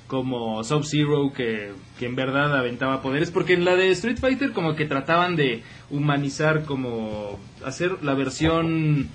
[0.08, 3.32] como Sub-Zero, que, que en verdad aventaba poderes.
[3.32, 9.10] Porque en la de Street Fighter como que trataban de humanizar, como hacer la versión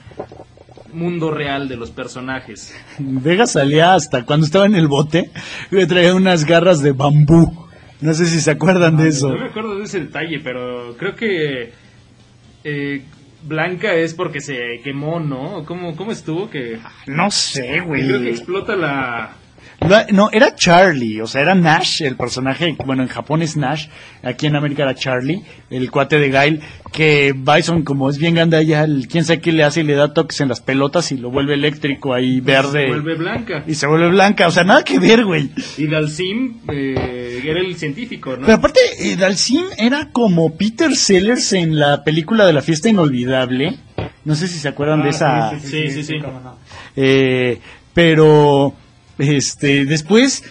[0.93, 2.75] mundo real de los personajes.
[2.99, 5.31] Vega salía hasta cuando estaba en el bote,
[5.71, 7.65] que traía unas garras de bambú.
[8.01, 9.31] No sé si se acuerdan de eso.
[9.31, 11.73] No me acuerdo de ese detalle, pero creo que
[12.65, 13.03] eh,
[13.43, 15.65] Blanca es porque se quemó, ¿no?
[15.67, 16.49] ¿Cómo, cómo estuvo?
[16.51, 18.29] Que No sé, creo que güey.
[18.29, 19.37] explota la,
[20.13, 23.89] No, era Charlie, o sea, era Nash, el personaje, bueno, en Japón es Nash,
[24.23, 26.61] aquí en América era Charlie, el cuate de Gail,
[26.93, 29.95] que Bison, como es bien grande allá, el, quién sabe qué le hace y le
[29.95, 32.85] da toques en las pelotas y lo vuelve eléctrico ahí verde.
[32.85, 33.65] Se vuelve blanca.
[33.67, 35.51] Y se vuelve blanca, o sea, nada que ver, güey.
[35.77, 38.47] Y Dalsim eh, era el científico, ¿no?
[38.47, 43.77] Pero aparte, eh, Dalsim era como Peter Sellers en la película de la fiesta inolvidable.
[44.25, 45.51] No sé si se acuerdan de esa.
[45.51, 46.19] Ah, Sí, sí, sí.
[46.19, 46.57] no.
[46.97, 47.59] Eh,
[47.93, 48.75] pero,
[49.19, 50.45] este, después,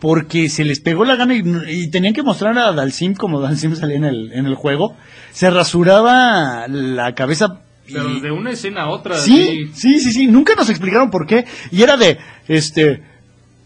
[0.00, 3.74] porque se les pegó la gana y, y tenían que mostrar a Dalsim como Dalsim
[3.76, 4.96] salía en el, en el juego,
[5.32, 7.62] se rasuraba la cabeza.
[7.86, 9.18] Pero de una escena a otra.
[9.18, 11.44] Sí, sí, sí, sí, nunca nos explicaron por qué.
[11.70, 12.18] Y era de,
[12.48, 13.02] este,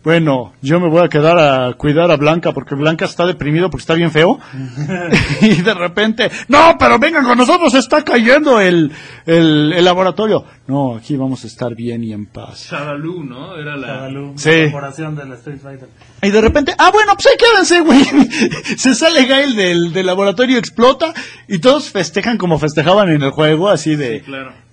[0.06, 3.80] bueno, yo me voy a quedar a cuidar a Blanca porque Blanca está deprimido porque
[3.80, 4.38] está bien feo.
[5.40, 8.92] y de repente, no, pero vengan con nosotros, está cayendo el,
[9.26, 10.44] el, el laboratorio.
[10.68, 12.68] No, aquí vamos a estar bien y en paz.
[12.70, 13.56] Shadaloo, ¿no?
[13.56, 13.86] Era la...
[13.88, 14.50] Shadaloo, Sí.
[14.50, 15.88] la corporación Street Fighter.
[16.22, 18.04] Y de repente, ah, bueno, pues ahí quédense, güey.
[18.76, 21.12] Se sale Gail del, del laboratorio, explota
[21.48, 24.20] y todos festejan como festejaban en el juego, así de...
[24.20, 24.65] Sí, claro.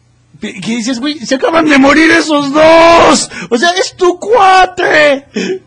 [0.52, 1.20] ¿Qué dices, güey?
[1.20, 3.32] Se acaban de morir esos dos.
[3.50, 5.26] O sea, es tu cuate.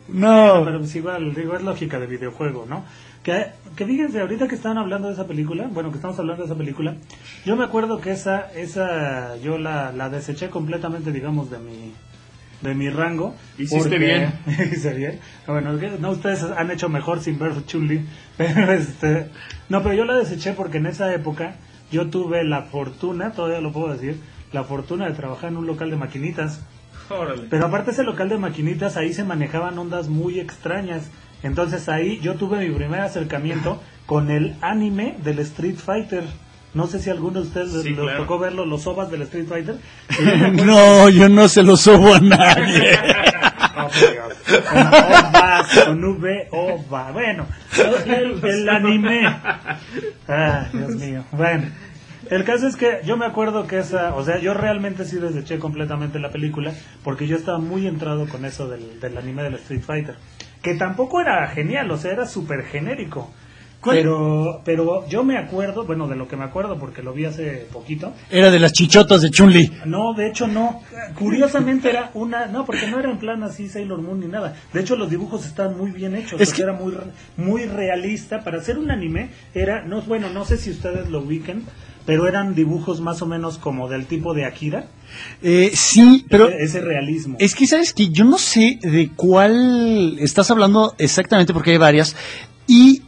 [0.09, 0.63] No.
[0.65, 2.85] Pero pues igual, digo, es lógica de videojuego, ¿no?
[3.23, 6.47] Que, que fíjense, ahorita que estaban hablando de esa película, bueno, que estamos hablando de
[6.47, 6.95] esa película,
[7.45, 11.93] yo me acuerdo que esa, esa, yo la, la deseché completamente, digamos, de mi,
[12.61, 13.35] de mi rango.
[13.59, 14.33] Hiciste bien.
[14.47, 15.21] Hice bien.
[15.47, 18.05] Bueno, es que no, ustedes han hecho mejor sin ver Chun-Li,
[18.37, 19.29] pero este,
[19.69, 21.57] no, pero yo la deseché porque en esa época
[21.91, 24.21] yo tuve la fortuna, todavía lo puedo decir,
[24.53, 26.61] la fortuna de trabajar en un local de maquinitas.
[27.09, 27.45] Órale.
[27.51, 31.11] Pero aparte ese local de maquinitas, ahí se manejaban ondas muy extrañas.
[31.43, 36.25] Entonces ahí yo tuve mi primer acercamiento con el anime del Street Fighter.
[36.75, 38.19] No sé si alguno de ustedes Sí, les claro.
[38.19, 39.77] tocó verlo, los ovas del Street Fighter.
[40.65, 42.99] No, yo no se lo subo a nadie.
[43.77, 47.13] Con ovas, con V, ova.
[47.13, 47.47] Bueno,
[48.07, 49.27] el, el anime.
[50.29, 51.25] Ah, Dios mío.
[51.33, 51.67] Bueno,
[52.31, 55.59] el caso es que yo me acuerdo que esa, o sea, yo realmente sí deseché
[55.59, 56.73] completamente la película
[57.05, 60.17] porque yo estaba muy entrado con eso del, del anime del Street Fighter.
[60.63, 63.31] Que tampoco era genial, o sea, era súper genérico.
[63.89, 67.69] Pero, pero yo me acuerdo, bueno, de lo que me acuerdo porque lo vi hace
[67.73, 69.71] poquito, Era de las chichotas de Chun-Li.
[69.85, 70.81] no, de hecho no.
[71.15, 74.57] Curiosamente era una, no, porque no era en plan así Sailor Moon ni nada.
[74.73, 76.41] De hecho los dibujos están muy bien hechos.
[76.41, 76.97] Es que- era muy,
[77.37, 79.31] muy realista para hacer un anime.
[79.55, 81.63] Era, no, bueno, no sé si ustedes lo ubiquen,
[82.07, 84.87] pero eran dibujos más o menos como del tipo de Akira.
[85.43, 87.37] Eh, sí, pero ese, ese realismo.
[87.39, 92.17] es que sabes que yo no sé de cuál estás hablando exactamente porque hay varias.
[92.67, 93.03] Y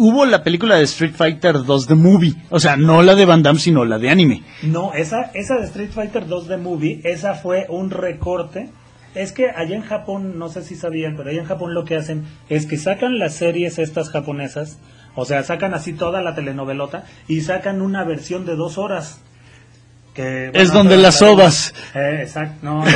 [0.00, 2.34] hubo la película de Street Fighter 2 The Movie.
[2.48, 4.42] O sea, no la de Van Damme, sino la de anime.
[4.62, 8.70] No, esa, esa de Street Fighter 2 de Movie, esa fue un recorte.
[9.14, 11.96] Es que allá en Japón, no sé si sabían, pero allá en Japón lo que
[11.96, 14.78] hacen es que sacan las series estas japonesas,
[15.14, 19.20] o sea, sacan así toda la telenovelota y sacan una versión de dos horas.
[20.14, 21.72] Que, Es donde las ovas.
[21.94, 22.84] Eh, exacto, no.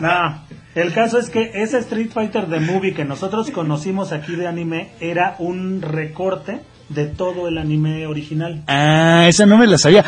[0.00, 0.50] No.
[0.74, 4.90] El caso es que ese Street Fighter de Movie que nosotros conocimos aquí de anime
[5.00, 8.62] era un recorte de todo el anime original.
[8.68, 10.04] Ah, esa no me la sabía.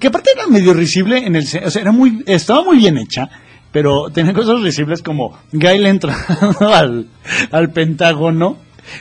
[0.00, 3.28] Que aparte era medio risible en el, o sea, era muy, estaba muy bien hecha,
[3.70, 7.08] pero tenía cosas risibles como Gail entrando al,
[7.50, 8.56] al Pentágono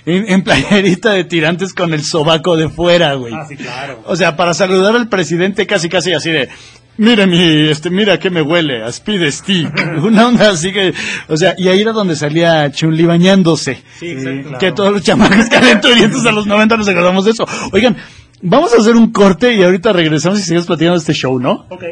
[0.06, 3.34] en, en playerita de tirantes con el sobaco de fuera, güey.
[3.34, 4.02] Ah, sí, claro.
[4.06, 6.50] O sea, para saludar al presidente casi casi así de,
[6.98, 9.72] mire mi, este, mira que me huele, a Speed Stick.
[10.04, 10.94] Una onda así que,
[11.28, 13.82] o sea, y ahí era donde salía Chun-Li bañándose.
[14.00, 14.42] Sí, exacto.
[14.42, 14.58] claro.
[14.60, 17.46] Que todos los chamacos calenturientos a los 90 nos acordamos de eso.
[17.72, 17.98] Oigan,
[18.42, 21.66] vamos a hacer un corte y ahorita regresamos y seguimos platicando de este show, ¿no?
[21.70, 21.84] Ok.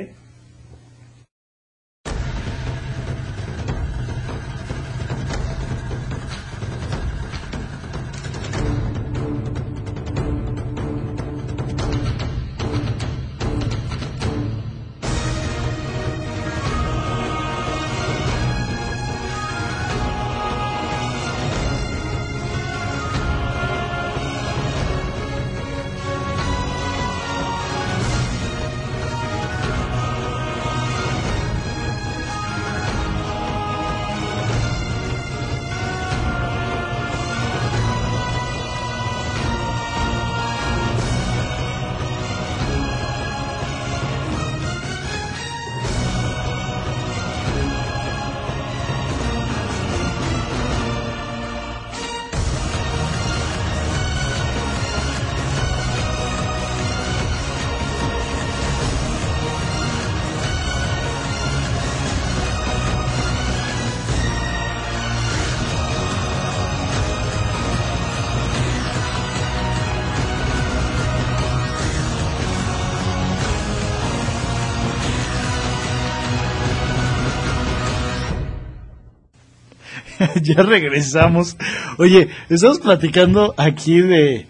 [80.41, 81.57] ya regresamos.
[81.97, 84.47] Oye, estamos platicando aquí de,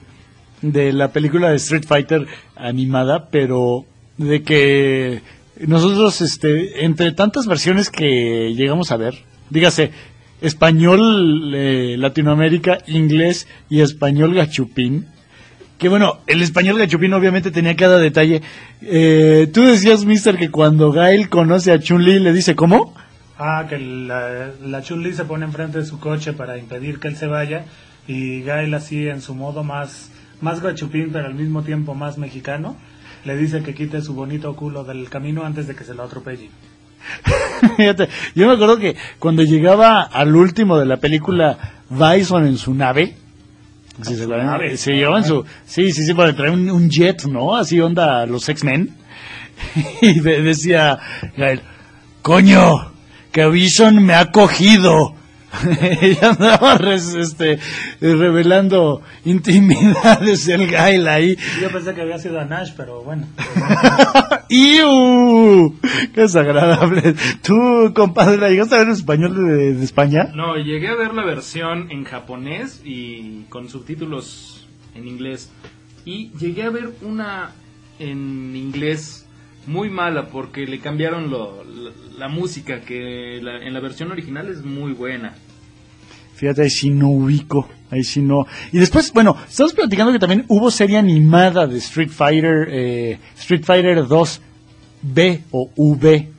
[0.62, 3.86] de la película de Street Fighter animada, pero
[4.18, 5.22] de que
[5.60, 9.16] nosotros, este, entre tantas versiones que llegamos a ver,
[9.50, 9.92] dígase,
[10.42, 15.08] español eh, Latinoamérica, inglés y español gachupín,
[15.78, 18.42] que bueno, el español gachupín obviamente tenía cada detalle.
[18.82, 22.94] Eh, tú decías, mister, que cuando Gail conoce a Chun-Li le dice, ¿cómo?
[23.38, 27.18] Ah, que la, la Chun-Li se pone enfrente de su coche para impedir que él
[27.18, 27.66] se vaya
[28.08, 30.10] y Gail así en su modo más,
[30.40, 32.78] más gachupín pero al mismo tiempo más mexicano
[33.26, 36.50] le dice que quite su bonito culo del camino antes de que se lo atropelle.
[37.78, 41.58] Fíjate, yo me acuerdo que cuando llegaba al último de la película
[41.90, 43.16] Bison en su nave,
[44.02, 44.78] si se nave.
[44.78, 47.56] se llevaba en su, sí, sí, sí, para traer un, un jet, ¿no?
[47.56, 48.96] Así onda los X-Men.
[50.02, 51.00] y de- decía
[51.38, 51.62] Gael,
[52.22, 52.92] coño,
[53.36, 55.14] que Bison me ha cogido.
[56.02, 57.60] y andaba res- este,
[58.02, 61.38] revelando intimidades el Gael ahí.
[61.62, 63.28] Yo pensé que había sido a Nash, pero bueno.
[64.50, 65.76] ¡Iu!
[66.14, 67.16] ¡Qué desagradable!
[67.42, 70.30] Tú, compadre, ¿llegaste a ver el español de, de España?
[70.34, 75.52] No, llegué a ver la versión en japonés y con subtítulos en inglés.
[76.06, 77.52] Y llegué a ver una
[78.00, 79.25] en inglés
[79.68, 81.64] muy mala porque le cambiaron lo-
[82.18, 85.34] la, música que la- en la versión original es muy buena.
[86.36, 88.46] Fíjate, ahí sí no ubico, ahí sí no.
[88.72, 93.64] Y después, bueno, estamos platicando que también hubo serie animada de Street Fighter, eh, Street
[93.64, 94.42] Fighter 2
[95.02, 96.30] B o V,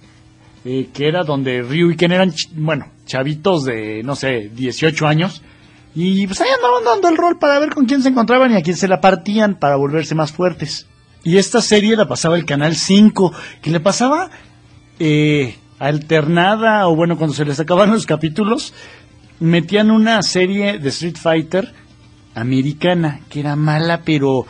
[0.64, 5.42] eh, que era donde Ryu y Ken eran, bueno, chavitos de, no sé, 18 años.
[5.94, 8.62] Y pues ahí andaban dando el rol para ver con quién se encontraban y a
[8.62, 10.86] quién se la partían para volverse más fuertes.
[11.26, 14.30] Y esta serie la pasaba el Canal 5, que le pasaba
[15.00, 18.72] eh, alternada, o bueno, cuando se les acababan los capítulos,
[19.40, 21.74] metían una serie de Street Fighter
[22.36, 24.46] americana, que era mala, pero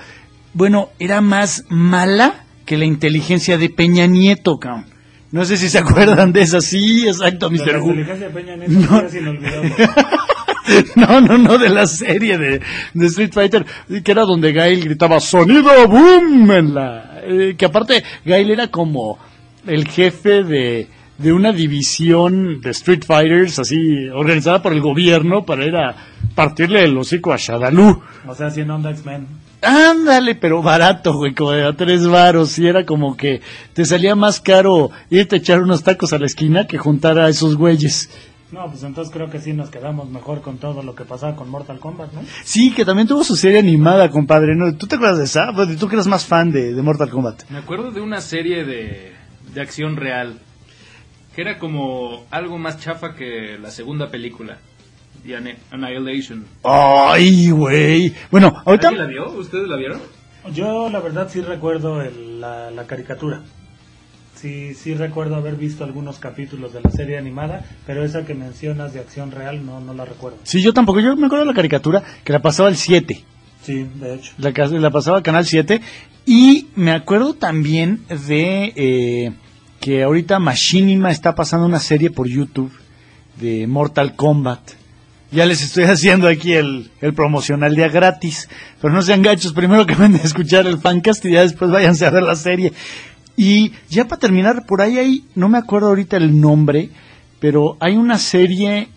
[0.53, 4.85] bueno, era más mala que la inteligencia de Peña Nieto, cabrón.
[5.33, 7.81] No sé si se acuerdan de esa, sí, exacto, la Mr.
[7.81, 7.89] Wu.
[7.89, 9.03] inteligencia de Peña Nieto No.
[10.97, 12.61] No, no, no, de la serie de,
[12.95, 13.65] de Street Fighter,
[14.03, 19.19] que era donde Gail gritaba sonido boom en la, eh, que aparte Gail era como
[19.67, 20.89] el jefe de,
[21.19, 25.95] de una división de Street Fighters, así, organizada por el gobierno para ir a
[26.35, 28.03] partirle el hocico a Shadaloo.
[28.27, 29.27] O sea, en Onda X-Men.
[29.63, 33.41] Ándale, pero barato, güey, como de a tres varos, y era como que
[33.73, 37.29] te salía más caro irte a echar unos tacos a la esquina que juntar a
[37.29, 38.11] esos güeyes.
[38.53, 41.49] No, pues entonces creo que sí nos quedamos mejor con todo lo que pasaba con
[41.51, 42.21] Mortal Kombat, ¿no?
[42.45, 44.55] Sí, que también tuvo su serie animada, compadre.
[44.55, 44.75] ¿no?
[44.77, 45.53] ¿Tú te acuerdas de esa?
[45.79, 47.51] Tú que eras más fan de, de Mortal Kombat.
[47.51, 49.13] Me acuerdo de una serie de,
[49.53, 50.39] de acción real
[51.35, 54.57] que era como algo más chafa que la segunda película,
[55.27, 56.47] The Anni- Annihilation.
[56.63, 58.15] Ay, güey.
[58.31, 58.89] Bueno, ahorita...
[58.89, 59.31] ¿Alguien la vio?
[59.33, 60.01] ¿Ustedes la vieron?
[60.55, 63.43] Yo la verdad sí recuerdo el- la, la caricatura.
[64.37, 68.93] Sí, sí recuerdo haber visto algunos capítulos de la serie animada, pero esa que mencionas
[68.93, 70.39] de acción real no, no la recuerdo.
[70.43, 71.01] Sí, yo tampoco.
[71.01, 73.25] Yo me acuerdo de la caricatura que la pasaba el 7.
[73.63, 74.33] Sí, de hecho.
[74.39, 75.81] La pasaba Canal 7.
[76.27, 79.33] Y me acuerdo también de eh,
[79.81, 82.73] que ahorita Machinima está pasando una serie por YouTube
[83.41, 84.73] de Mortal Kombat.
[85.33, 88.51] Ya les estoy haciendo aquí el, el promocional día gratis.
[88.83, 92.05] Pero no sean gachos, primero que van a escuchar el fancast y ya después váyanse
[92.05, 92.73] a ver la serie.
[93.37, 96.91] Y ya para terminar, por ahí hay, no me acuerdo ahorita el nombre,
[97.39, 98.89] pero hay una serie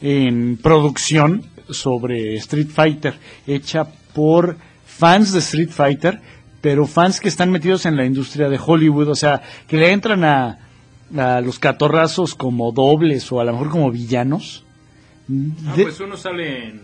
[0.00, 3.14] en producción sobre Street Fighter,
[3.46, 4.56] hecha por
[4.86, 6.20] fans de Street Fighter,
[6.60, 10.22] pero fans que están metidos en la industria de Hollywood, o sea, que le entran
[10.22, 10.58] a,
[11.16, 14.64] a los catorrazos como dobles o a lo mejor como villanos.
[15.66, 16.80] Ah, De- pues uno sale en,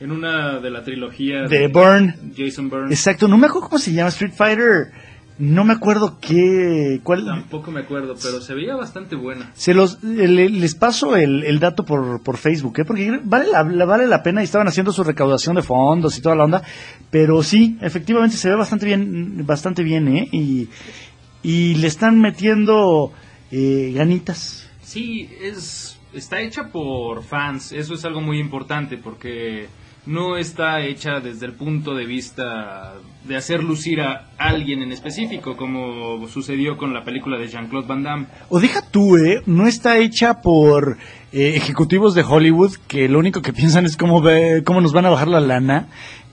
[0.00, 2.32] en una de la trilogía de Burn.
[2.36, 2.92] Jason Bourne.
[2.92, 4.90] Exacto, no me acuerdo cómo se llama Street Fighter.
[5.38, 7.26] No me acuerdo qué, cuál.
[7.26, 9.50] Tampoco me acuerdo, pero se veía bastante buena.
[9.54, 12.84] Se los, eh, le- les paso el, el dato por, por Facebook, ¿eh?
[12.86, 16.22] porque vale la, la- vale la pena y estaban haciendo su recaudación de fondos y
[16.22, 16.62] toda la onda,
[17.10, 20.28] pero sí, efectivamente se ve bastante bien, bastante bien, ¿eh?
[20.32, 20.68] Y,
[21.42, 23.12] y le están metiendo
[23.50, 24.68] eh, ganitas.
[24.82, 29.68] Sí, es está hecha por fans, eso es algo muy importante porque
[30.06, 32.94] no está hecha desde el punto de vista
[33.24, 38.02] de hacer lucir a alguien en específico, como sucedió con la película de Jean-Claude Van
[38.02, 38.26] Damme.
[38.48, 39.42] O deja tú, ¿eh?
[39.46, 40.98] No está hecha por
[41.32, 45.06] eh, ejecutivos de Hollywood que lo único que piensan es cómo, ve, cómo nos van
[45.06, 45.88] a bajar la lana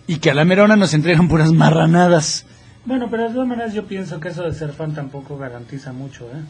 [0.05, 2.45] y que a la mera hora nos entregan puras marranadas.
[2.86, 6.26] Bueno, pero de todas maneras yo pienso que eso de ser fan tampoco garantiza mucho,
[6.26, 6.41] ¿eh?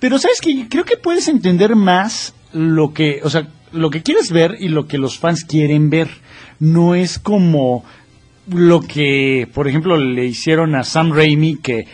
[0.00, 4.32] Pero sabes que creo que puedes entender más lo que, o sea, lo que quieres
[4.32, 6.08] ver y lo que los fans quieren ver.
[6.58, 7.84] No es como
[8.48, 11.86] lo que, por ejemplo, le hicieron a Sam Raimi, que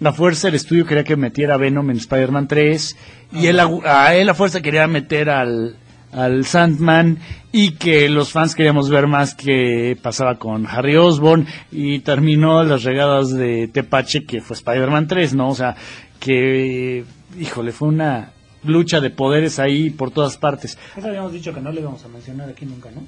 [0.00, 2.96] la fuerza del estudio quería que metiera a Venom en Spider-Man 3,
[3.32, 5.76] y él, a, él la fuerza quería meter al,
[6.12, 7.18] al Sandman,
[7.50, 12.84] y que los fans queríamos ver más que pasaba con Harry Osborn, y terminó las
[12.84, 15.48] regadas de Tepache, que fue Spider-Man 3, ¿no?
[15.48, 15.76] O sea,
[16.20, 17.04] que,
[17.40, 18.32] híjole, fue una
[18.64, 20.76] lucha de poderes ahí por todas partes.
[20.96, 23.02] Eso habíamos dicho que no le íbamos a mencionar aquí nunca, ¿no?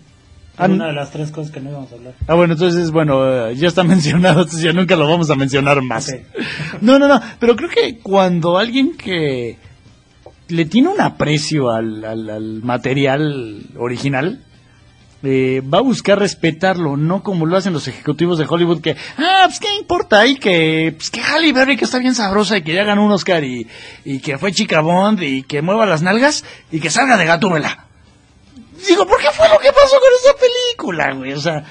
[0.59, 2.15] Ah, una de las tres cosas que no íbamos a hablar.
[2.27, 5.81] Ah, bueno, entonces, bueno, eh, ya está mencionado, entonces ya nunca lo vamos a mencionar
[5.83, 6.13] más.
[6.81, 9.57] No, no, no, pero creo que cuando alguien que
[10.49, 14.45] le tiene un aprecio al, al- al material original,
[15.25, 19.43] eh, va a buscar respetarlo, no como lo hacen los ejecutivos de Hollywood que, ah,
[19.47, 22.73] pues qué importa, y que, pues que Halle Berry que está bien sabrosa y que
[22.73, 23.67] ya ganó un Oscar y,
[24.05, 27.88] y que fue chica Bond y que mueva las nalgas y que salga de Gatúbela.
[28.87, 31.33] Digo, ¿por qué fue lo que pasó con esa película, güey?
[31.33, 31.65] O sea,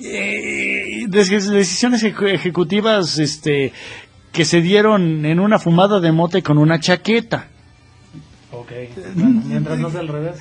[0.00, 3.72] eh, decisiones ejecu- ejecutivas, este,
[4.32, 7.48] que se dieron en una fumada de mote con una chaqueta.
[8.52, 8.70] Ok.
[9.14, 10.36] Bueno, mientras no sea al revés.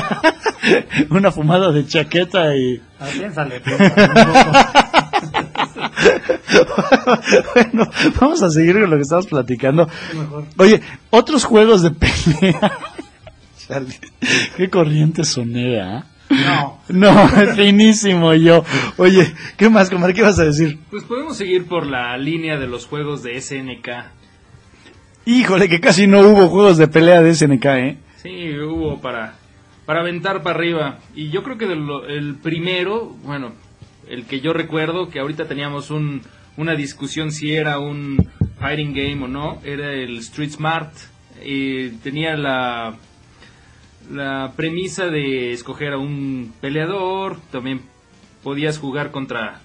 [1.10, 2.80] una fumada de chaqueta y...
[3.00, 3.60] Ah, piénsale,
[7.54, 9.88] bueno, vamos a seguir con lo que estamos platicando.
[10.58, 10.80] Oye,
[11.10, 12.78] otros juegos de pelea.
[13.66, 13.94] Chale,
[14.56, 16.06] qué corriente sonera.
[16.30, 16.80] No.
[16.88, 18.64] No, finísimo yo.
[18.96, 20.14] Oye, ¿qué más, Comar?
[20.14, 20.78] ¿Qué vas a decir?
[20.90, 23.88] Pues podemos seguir por la línea de los juegos de SNK.
[25.26, 27.96] Híjole, que casi no hubo juegos de pelea de SNK, ¿eh?
[28.22, 29.34] Sí, hubo para,
[29.86, 30.98] para aventar para arriba.
[31.14, 33.52] Y yo creo que lo- el primero, bueno,
[34.08, 36.22] el que yo recuerdo, que ahorita teníamos un,
[36.56, 38.16] una discusión si era un
[38.58, 40.92] fighting game o no, era el Street Smart.
[41.44, 42.96] Y tenía la,
[44.10, 47.82] la premisa de escoger a un peleador, también
[48.42, 49.60] podías jugar contra...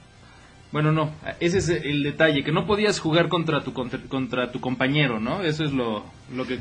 [0.71, 4.59] Bueno, no, ese es el detalle, que no podías jugar contra tu, contra, contra tu
[4.59, 5.41] compañero, ¿no?
[5.41, 6.59] Eso es lo, lo, que,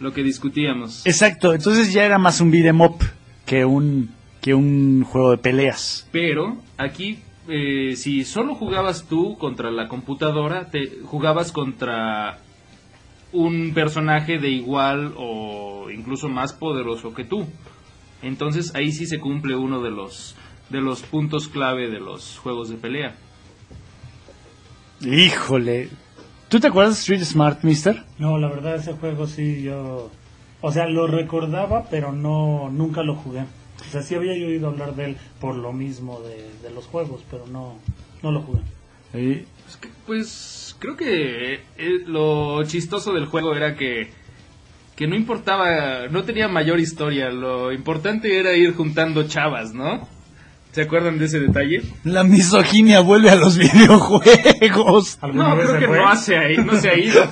[0.00, 1.06] lo que discutíamos.
[1.06, 3.04] Exacto, entonces ya era más un beat'em up
[3.44, 4.10] que un,
[4.40, 6.08] que un juego de peleas.
[6.10, 12.38] Pero aquí, eh, si solo jugabas tú contra la computadora, te jugabas contra
[13.34, 17.46] un personaje de igual o incluso más poderoso que tú.
[18.22, 20.36] Entonces ahí sí se cumple uno de los
[20.70, 23.14] de los puntos clave de los juegos de pelea.
[25.00, 25.90] Híjole.
[26.48, 28.04] ¿Tú te acuerdas de Street Smart, mister?
[28.18, 30.10] No, la verdad ese juego sí yo...
[30.60, 33.40] O sea, lo recordaba, pero no nunca lo jugué.
[33.40, 36.86] O sea, sí había yo oído hablar de él por lo mismo de, de los
[36.86, 37.74] juegos, pero no,
[38.22, 38.60] no lo jugué.
[39.14, 39.44] Sí.
[39.64, 41.60] Pues, que- Pues creo que eh,
[42.06, 44.10] lo chistoso del juego era que
[44.96, 50.06] que no importaba, no tenía mayor historia, lo importante era ir juntando chavas, ¿no?
[50.70, 51.82] ¿Se acuerdan de ese detalle?
[52.04, 55.18] La misoginia vuelve a los videojuegos.
[55.20, 55.96] ¿Alguna No, creo se que fue?
[55.98, 57.28] no, hace ahí, no se ha ido.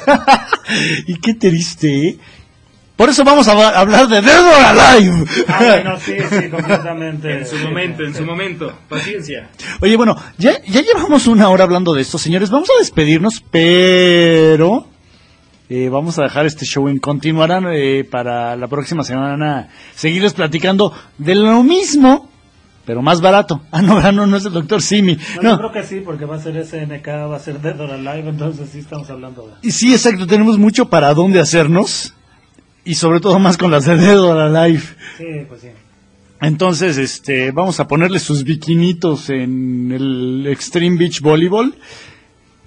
[1.06, 2.18] y qué triste, ¿eh?
[3.03, 5.24] Por eso vamos a hablar de Dead or Alive.
[5.48, 7.38] Ah, bueno, sí, sí, completamente.
[7.38, 8.72] En su momento, en su momento.
[8.88, 9.48] Paciencia.
[9.80, 12.50] Oye, bueno, ya, ya llevamos una hora hablando de esto, señores.
[12.50, 14.86] Vamos a despedirnos, pero
[15.68, 19.68] eh, vamos a dejar este show en continuarán eh, para la próxima semana.
[19.96, 22.30] Seguirles platicando de lo mismo,
[22.84, 23.62] pero más barato.
[23.72, 25.18] Ah, no, no, no es el doctor Simi.
[25.38, 25.50] No, No.
[25.50, 28.28] yo creo que sí, porque va a ser SNK, va a ser Dead or Alive,
[28.28, 29.55] entonces sí estamos hablando de...
[29.66, 32.14] Y sí, exacto, tenemos mucho para dónde hacernos.
[32.84, 34.82] Y sobre todo más con las de Dead or Alive.
[35.16, 35.68] Sí, pues sí.
[36.40, 41.72] Entonces, este, vamos a ponerle sus bikinitos en el Extreme Beach Volleyball.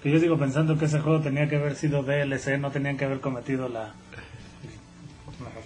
[0.01, 3.03] Que yo sigo pensando que ese juego tenía que haber sido DLC, no tenían que
[3.03, 3.93] haber cometido la...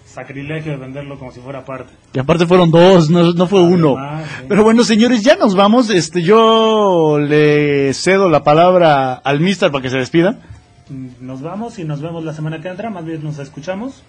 [0.07, 1.93] sacrilegio de venderlo como si fuera parte.
[2.13, 3.95] Y aparte fueron dos, no, no fue uno.
[3.95, 4.45] Sí.
[4.47, 5.91] Pero bueno, señores, ya nos vamos.
[5.91, 10.39] Este, yo le cedo la palabra al mister para que se despida.
[11.21, 14.01] Nos vamos y nos vemos la semana que entra, más bien nos escuchamos.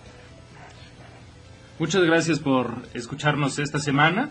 [1.81, 4.29] Muchas gracias por escucharnos esta semana.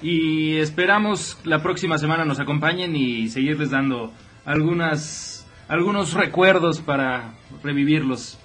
[0.00, 4.12] Y esperamos la próxima semana nos acompañen y seguirles dando
[4.44, 7.34] algunas algunos recuerdos para
[7.64, 8.38] revivirlos.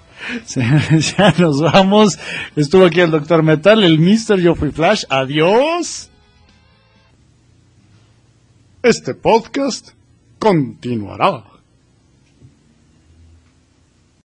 [1.16, 2.18] Ya nos vamos.
[2.56, 5.04] Estuvo aquí el doctor Metal, el mister, yo fui Flash.
[5.08, 6.10] Adiós.
[8.82, 9.90] Este podcast
[10.40, 11.44] continuará.